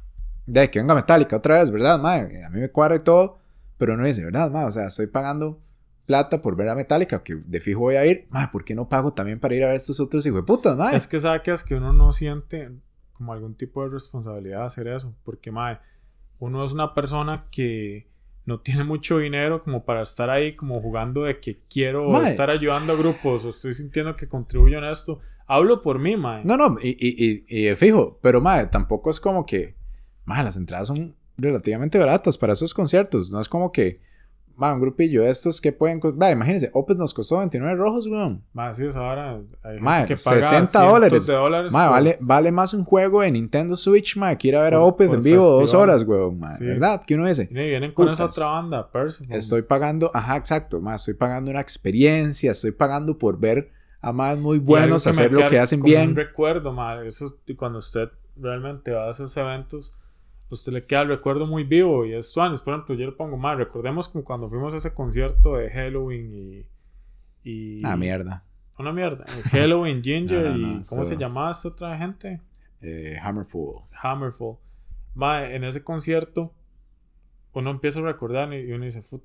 [0.46, 2.44] de que venga Metallica otra vez, ¿verdad, mae?
[2.44, 3.38] A mí me cuadra y todo,
[3.76, 4.64] pero uno dice, ¿verdad, mae?
[4.64, 5.60] O sea, estoy pagando
[6.06, 8.88] plata por ver a Metallica, que de fijo voy a ir, mae, ¿por qué no
[8.88, 10.96] pago también para ir a ver estos otros hijueputas, mae?
[10.96, 12.70] Es que sabe que uno no siente
[13.12, 15.78] como algún tipo de responsabilidad hacer eso, porque mae,
[16.38, 18.08] uno es una persona que
[18.46, 22.30] no tiene mucho dinero como para estar ahí como jugando de que quiero Mae.
[22.30, 25.20] estar ayudando a grupos o estoy sintiendo que contribuyo en esto.
[25.46, 26.44] Hablo por mí, mae.
[26.44, 29.74] No, no, y, y, y, y fijo, pero madre, tampoco es como que,
[30.24, 34.00] madre, las entradas son relativamente baratas para esos conciertos, no es como que,
[34.56, 38.42] madre, un grupillo de estos que pueden, madre, imagínense, Opeth nos costó 29 rojos, weón.
[38.52, 39.40] Más sí, es ahora.
[39.62, 41.26] Hay gente Mae, que paga 60 cientos dólares.
[41.26, 44.56] de dólares Madre, por- vale, vale más un juego de Nintendo Switch, madre, que ir
[44.56, 45.82] a ver a Por- por en vivo dos festival.
[45.90, 46.64] horas, weón, madre, Sí.
[46.64, 47.02] ¿verdad?
[47.04, 48.38] Que uno dice, Y vienen con esa Putas.
[48.38, 49.36] otra banda, Persephone.
[49.36, 54.36] estoy pagando, ajá, exacto, madre, estoy pagando una experiencia, estoy pagando por ver a más
[54.38, 56.14] muy buenos hacer lo que hacen como Un bien.
[56.16, 57.06] recuerdo, mae.
[57.08, 59.92] Eso, cuando usted realmente va a esos eventos,
[60.50, 62.04] usted le queda el recuerdo muy vivo.
[62.04, 65.56] Y es Por ejemplo, yo le pongo, más recordemos como cuando fuimos a ese concierto
[65.56, 66.66] de Halloween y.
[67.44, 68.44] y Ah, mierda.
[68.78, 69.24] Una mierda.
[69.52, 70.82] Halloween, Ginger No, no, no, y.
[70.88, 72.40] ¿Cómo se llamaba esta otra gente?
[72.82, 73.82] Eh, Hammerful.
[74.02, 74.56] Hammerfall.
[75.14, 76.52] Mae, en ese concierto,
[77.52, 79.22] uno empieza a recordar y uno dice, "Fu-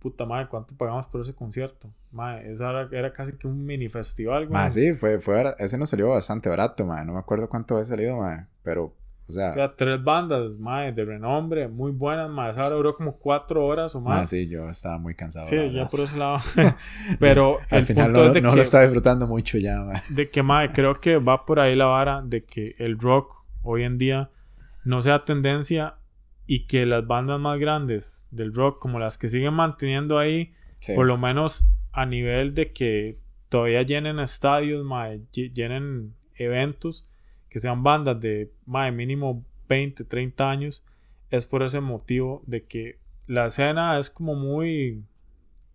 [0.00, 1.88] puta madre, ¿cuánto pagamos por ese concierto?
[2.10, 4.70] Mae, esa era, era casi que un mini festival, güey.
[4.72, 7.06] Sí, fue, fue ese nos salió bastante barato, man.
[7.06, 8.48] No me acuerdo cuánto había salido, man.
[8.64, 8.92] Pero,
[9.30, 12.50] o sea, O sea, tres bandas, mae, de renombre, muy buenas, mae.
[12.50, 14.28] Esa hora duró como cuatro horas o más más.
[14.30, 15.46] sí, yo estaba muy cansado.
[15.46, 16.38] Sí, ya por ese lado.
[17.18, 19.76] Pero Al el final punto no, es de no que, lo estaba disfrutando mucho ya,
[19.82, 20.00] man.
[20.10, 23.84] de que, mae, creo que va por ahí la vara de que el rock hoy
[23.84, 24.30] en día
[24.84, 25.94] no sea tendencia
[26.46, 30.94] y que las bandas más grandes del rock, como las que siguen manteniendo ahí, Sí.
[30.94, 33.18] por lo menos a nivel de que
[33.50, 37.09] todavía llenen estadios, mae, lle- llenen eventos,
[37.50, 40.84] que sean bandas de mae, mínimo 20, 30 años,
[41.30, 45.04] es por ese motivo de que la escena es como muy...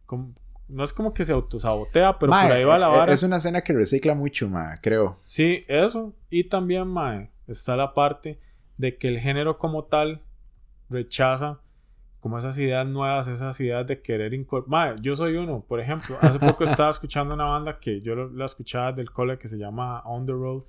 [0.06, 0.34] como-
[0.68, 3.14] no es como que se autosabotea, pero Mae, por ahí va la eh, vara.
[3.14, 5.16] Es una escena que recicla mucho, ma, creo.
[5.24, 6.16] Sí, eso.
[6.32, 8.40] Y también, mae, está la parte
[8.78, 10.24] de que el género como tal
[10.90, 11.60] rechaza
[12.20, 14.94] como esas ideas nuevas, esas ideas de querer incorporar.
[14.94, 16.18] Mae, yo soy uno, por ejemplo.
[16.22, 20.02] Hace poco estaba escuchando una banda que yo la escuchaba del cole que se llama
[20.06, 20.64] On the Road,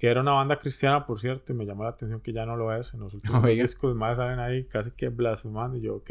[0.00, 2.56] que era una banda cristiana, por cierto, y me llamó la atención que ya no
[2.56, 2.94] lo es.
[2.94, 3.62] En los últimos Oiga.
[3.62, 5.76] discos, más salen ahí casi que blasfemando.
[5.76, 6.10] Y yo, ok.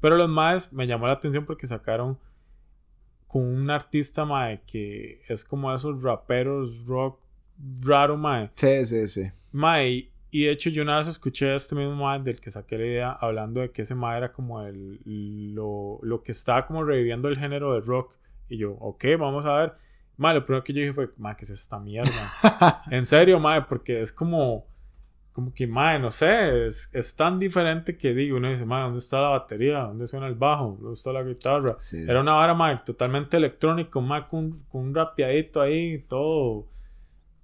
[0.00, 2.18] Pero los más me llamó la atención porque sacaron
[3.26, 7.18] con un artista, mae, que es como esos raperos rock
[7.82, 8.50] raro, mae.
[8.54, 9.30] Sí, sí, sí.
[9.50, 12.78] Mae, y- de hecho yo una vez escuché a este mismo mae del que saqué
[12.78, 15.00] la idea hablando de que ese mae era como el,
[15.54, 18.14] lo, lo que estaba como reviviendo el género de rock.
[18.48, 19.72] Y yo, ok, vamos a ver.
[20.16, 22.10] Mae, lo primero que yo dije fue, mae, ¿qué es esta mierda?
[22.90, 24.66] en serio, mae, porque es como,
[25.32, 28.98] como que, mae, no sé, es, es tan diferente que digo, uno dice, mae, ¿dónde
[28.98, 29.80] está la batería?
[29.80, 30.78] ¿Dónde suena el bajo?
[30.80, 31.76] ¿Dónde está la guitarra?
[31.80, 32.02] Sí.
[32.08, 36.66] Era una vara, mae, totalmente electrónico, mae, con, con un rapeadito ahí, todo,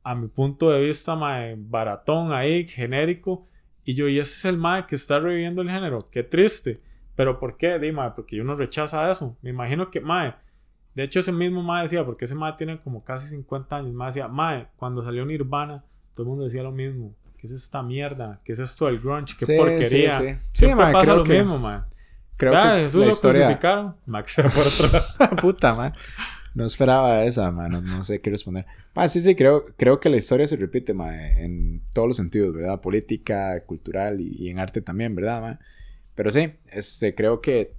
[0.02, 3.46] a mi punto de vista, mae, baratón ahí, genérico.
[3.84, 6.80] Y yo, y ese es el mae que está reviviendo el género, qué triste.
[7.14, 7.78] ¿Pero por qué?
[7.78, 9.36] Di, mae, porque uno rechaza eso.
[9.42, 10.34] Me imagino que, mae,
[10.94, 14.08] de hecho ese mismo mae decía, porque ese mae tiene como casi 50 años, mae
[14.08, 15.84] decía, mae, cuando salió Nirvana,
[16.14, 17.14] todo el mundo decía lo mismo.
[17.38, 18.40] ¿Qué es esta mierda?
[18.44, 19.34] ¿Qué es esto del grunge?
[19.38, 20.18] ¿Qué Sí, porquería?
[20.18, 20.48] sí, sí.
[20.52, 21.80] Siempre mae, pasa creo lo que- mismo, mae.
[22.36, 23.42] Creo que es Jesús la lo historia.
[23.46, 23.96] crucificaron.
[24.06, 25.36] Max por otro lado.
[25.40, 25.92] Puta, man.
[26.54, 27.70] No esperaba esa, man.
[27.70, 28.66] No, no sé qué responder.
[28.94, 32.52] Ah, sí, sí, creo, creo que la historia se repite, man, en todos los sentidos,
[32.54, 32.80] ¿verdad?
[32.80, 35.60] Política, cultural y, y en arte también, ¿verdad, man?
[36.14, 37.74] Pero sí, este, creo que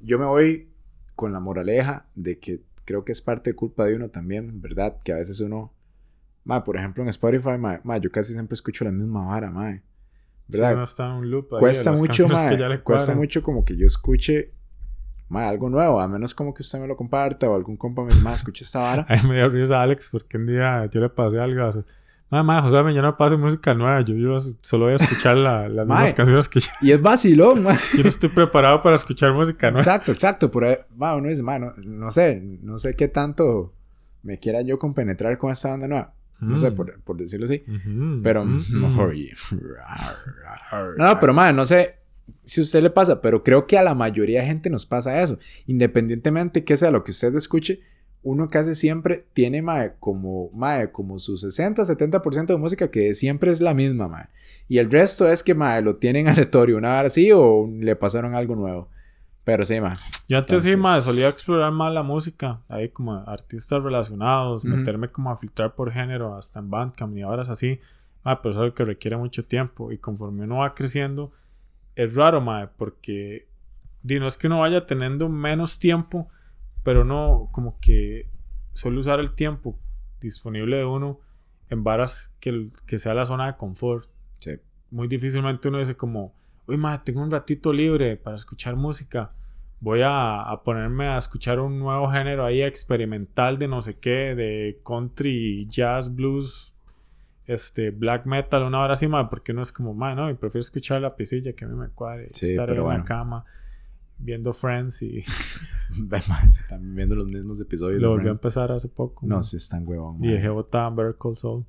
[0.00, 0.68] yo me voy
[1.16, 4.98] con la moraleja de que creo que es parte de culpa de uno también, ¿verdad?
[5.02, 5.72] Que a veces uno,
[6.44, 9.82] man, por ejemplo, en Spotify, man, man, yo casi siempre escucho la misma vara, man.
[10.46, 10.68] ¿Verdad?
[10.68, 13.84] Si uno está en un loop ahí cuesta mucho, le cuesta mucho como que yo
[13.84, 14.52] escuche
[15.28, 18.14] mae, algo nuevo, a menos como que usted me lo comparta o algún compa me
[18.16, 19.06] más escuche esta vara.
[19.08, 21.68] Ahí me dio risa Alex porque un día yo le pasé algo.
[22.28, 24.00] Así, Mamá, José, mañana no pase música nueva.
[24.00, 26.72] Yo, yo solo voy a escuchar la- las mismas canciones que ya.
[26.80, 27.64] Y es vacilón.
[27.96, 29.80] Yo no estoy preparado para escuchar música nueva.
[29.82, 30.50] Exacto, exacto.
[30.50, 33.72] Por ahí, uno dice, mae, no, no sé, no sé qué tanto
[34.22, 36.12] me quiera yo compenetrar con esta banda nueva.
[36.40, 36.74] No sé, Mm.
[36.74, 37.64] por, por decirlo así.
[38.22, 38.44] Pero.
[38.98, 39.32] Oye.
[40.98, 41.96] no, pero madre, no sé
[42.44, 45.22] si a usted le pasa, pero creo que a la mayoría de gente nos pasa
[45.22, 45.38] eso.
[45.66, 47.80] Independientemente que sea lo que usted escuche,
[48.22, 53.50] uno casi siempre tiene mae, como, mae, como su 60, 70% de música que siempre
[53.52, 54.26] es la misma, mae.
[54.68, 58.34] Y el resto es que mae, lo tienen aleatorio, una hora así o le pasaron
[58.34, 58.88] algo nuevo.
[59.44, 59.94] Pero sí, mae.
[60.28, 62.62] Yo antes sí, Entonces- mae, solía explorar más la música.
[62.68, 67.42] Ahí como artistas relacionados, meterme como a filtrar por género, hasta en Bandcamp y ahora
[67.44, 67.78] es así.
[68.24, 69.92] Mae, pero es algo que requiere mucho tiempo.
[69.92, 71.30] Y conforme uno va creciendo,
[71.94, 73.46] es raro, mae, porque
[74.02, 76.28] no es que uno vaya teniendo menos tiempo,
[76.86, 78.28] pero no como que
[78.72, 79.76] suele usar el tiempo
[80.20, 81.18] disponible de uno
[81.68, 84.08] en varas que, que sea la zona de confort.
[84.38, 84.52] Sí.
[84.92, 86.32] Muy difícilmente uno dice como,
[86.68, 89.32] uy, madre, tengo un ratito libre para escuchar música.
[89.80, 94.36] Voy a, a ponerme a escuchar un nuevo género ahí experimental de no sé qué,
[94.36, 96.72] de country, jazz, blues,
[97.46, 100.60] este, black metal, una hora así, madre, porque uno es como, madre, no, y prefiero
[100.60, 103.00] escuchar la pisilla que a mí me cuadre, Sí, estar en bueno.
[103.00, 103.44] la cama
[104.18, 105.22] viendo Friends y
[105.90, 108.00] se están viendo los mismos episodios.
[108.00, 109.26] lo volví a empezar hace poco.
[109.26, 110.22] No, si están huevón.
[110.24, 111.64] Y dejé botar Better Call Saul.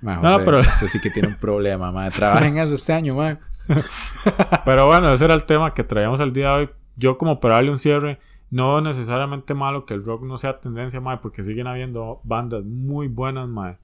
[0.00, 2.10] Mae, No, José, pero- Usted sí que tiene un problema, mae.
[2.10, 3.38] Trabaja en eso este año, mae.
[4.64, 6.70] Pero bueno, ese era el tema que traíamos el día de hoy.
[6.96, 8.18] Yo como para darle un cierre,
[8.50, 13.08] no necesariamente malo que el rock no sea tendencia, mae, porque siguen habiendo bandas muy
[13.08, 13.78] buenas, mae.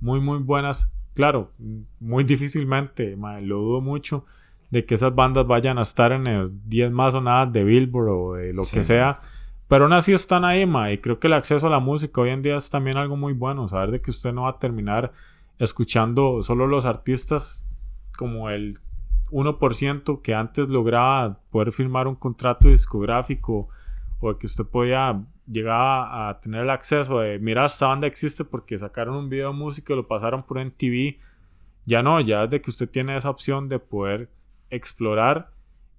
[0.00, 0.92] Muy, muy buenas.
[1.14, 1.52] Claro,
[2.00, 4.24] muy difícilmente, mae, lo dudo mucho
[4.70, 8.34] de que esas bandas vayan a estar en el 10 más sonadas de Billboard o
[8.34, 8.76] de lo Sí.
[8.76, 9.20] que sea.
[9.68, 10.62] Pero aún así están ahí.
[10.92, 13.32] Y creo que el acceso a la música hoy en día es también algo muy
[13.32, 13.68] bueno.
[13.68, 15.12] Saber de que usted no va a terminar
[15.58, 17.68] escuchando solo los artistas
[18.16, 18.78] como el
[19.30, 23.68] 1% que antes lograba poder firmar un contrato discográfico
[24.20, 28.78] o que usted podía llegar a, tener el acceso de mira esta banda existe porque
[28.78, 31.16] sacaron un video de música y lo pasaron por MTV
[31.86, 34.28] ya no, ya es de que usted tiene esa opción de poder
[34.70, 35.50] explorar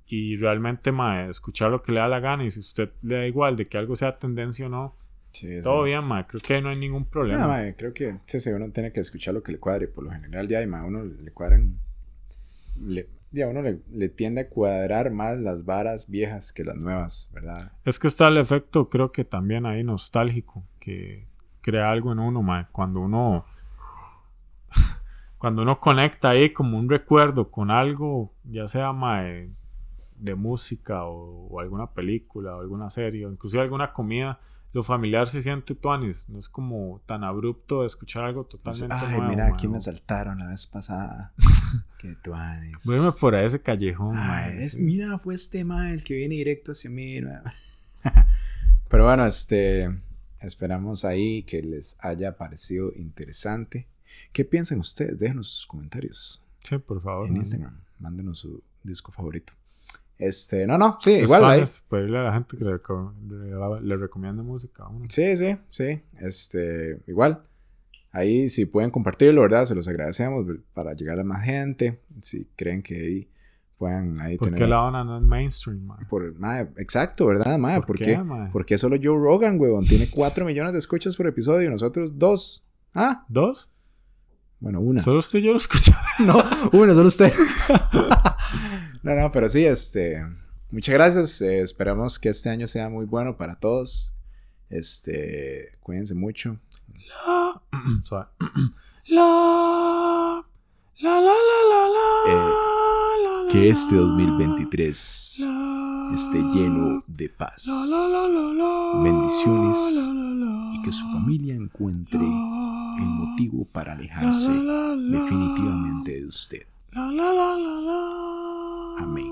[0.07, 3.27] y realmente mae, escuchar lo que le da la gana y si usted le da
[3.27, 4.95] igual de que algo sea tendencia o no,
[5.33, 7.39] Sí, todo bien, mae, creo que no hay ningún problema.
[7.43, 9.87] No, mae, creo que sí, sí, uno tiene que escuchar lo que le cuadre.
[9.87, 11.77] Por lo general, ya, mae, uno le cuadran.
[12.77, 16.75] le- y a uno le, le tiende a cuadrar más las varas viejas que las
[16.75, 17.71] nuevas, ¿verdad?
[17.85, 21.27] Es que está el efecto, creo que también ahí nostálgico, que
[21.61, 22.65] crea algo en uno, mae.
[22.73, 23.45] Cuando uno.
[25.41, 29.49] Cuando uno conecta ahí como un recuerdo con algo, ya sea mae,
[30.15, 34.39] de música o, o alguna película o alguna serie, o inclusive alguna comida,
[34.71, 36.29] lo familiar se siente tuanis.
[36.29, 39.79] No es como tan abrupto de escuchar algo totalmente Ay, nuevo, mira, mae, aquí me
[39.79, 41.33] saltaron la vez pasada.
[41.97, 42.61] Qué a
[42.95, 44.83] irme por ese callejón, Ay, mae, es- sí.
[44.83, 47.19] mira, fue este mae el que viene directo hacia mí.
[48.89, 49.89] Pero bueno, este.
[50.39, 53.87] Esperamos ahí que les haya parecido interesante.
[54.31, 55.17] ¿Qué piensan ustedes?
[55.17, 57.27] Déjenos sus comentarios Sí, por favor.
[57.27, 57.37] en.
[57.37, 57.77] Instagram.
[57.99, 59.53] Mándenos su disco favorito.
[60.17, 61.63] Este, no, no, sí, Los igual ahí.
[61.89, 64.85] pedirle a la gente que le, le, le recomiende música.
[65.09, 66.01] Sí, sí, sí.
[66.19, 67.41] Este, igual.
[68.11, 69.65] Ahí si pueden compartirlo, ¿verdad?
[69.65, 72.01] Se los agradecemos para llegar a más gente.
[72.21, 73.27] Si creen que ahí
[73.79, 74.59] puedan ahí ¿Por tener...
[74.59, 76.05] qué la onda no es mainstream, mae?
[76.05, 77.77] Por, mae, exacto, ¿verdad, mae?
[77.77, 78.21] ¿Por ¿Por, qué?
[78.51, 79.85] ¿Por qué solo Joe Rogan, huevón?
[79.85, 82.63] Tiene 4 millones de escuchas por episodio y nosotros dos.
[82.93, 83.71] Ah, ¿Dos?
[84.61, 85.01] Bueno, una.
[85.01, 85.93] Solo usted y yo lo escuché.
[86.19, 86.35] No,
[86.71, 87.33] una, solo usted.
[89.03, 90.25] no, no, pero sí, este.
[90.71, 91.41] Muchas gracias.
[91.41, 94.13] eh, esperamos que este año sea muy bueno para todos.
[94.69, 95.71] Este.
[95.81, 96.57] Cuídense mucho.
[97.09, 97.61] La...
[99.07, 100.45] La...
[101.01, 107.65] La, la, la, la, la, Eh, Que este la, 2023 la, esté lleno de paz
[107.65, 109.77] la, la, la, la, la, bendiciones,
[110.75, 112.19] y que su familia encuentre
[112.97, 116.67] el motivo para la, alejarse la, la, definitivamente de usted.
[116.91, 119.03] la, la, la, la, la.
[119.03, 119.31] Amén.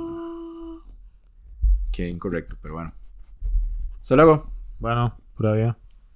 [1.91, 2.93] Qué incorrecto, pero bueno.
[4.01, 4.51] Hasta luego.
[4.80, 5.72] Bueno, por ahí.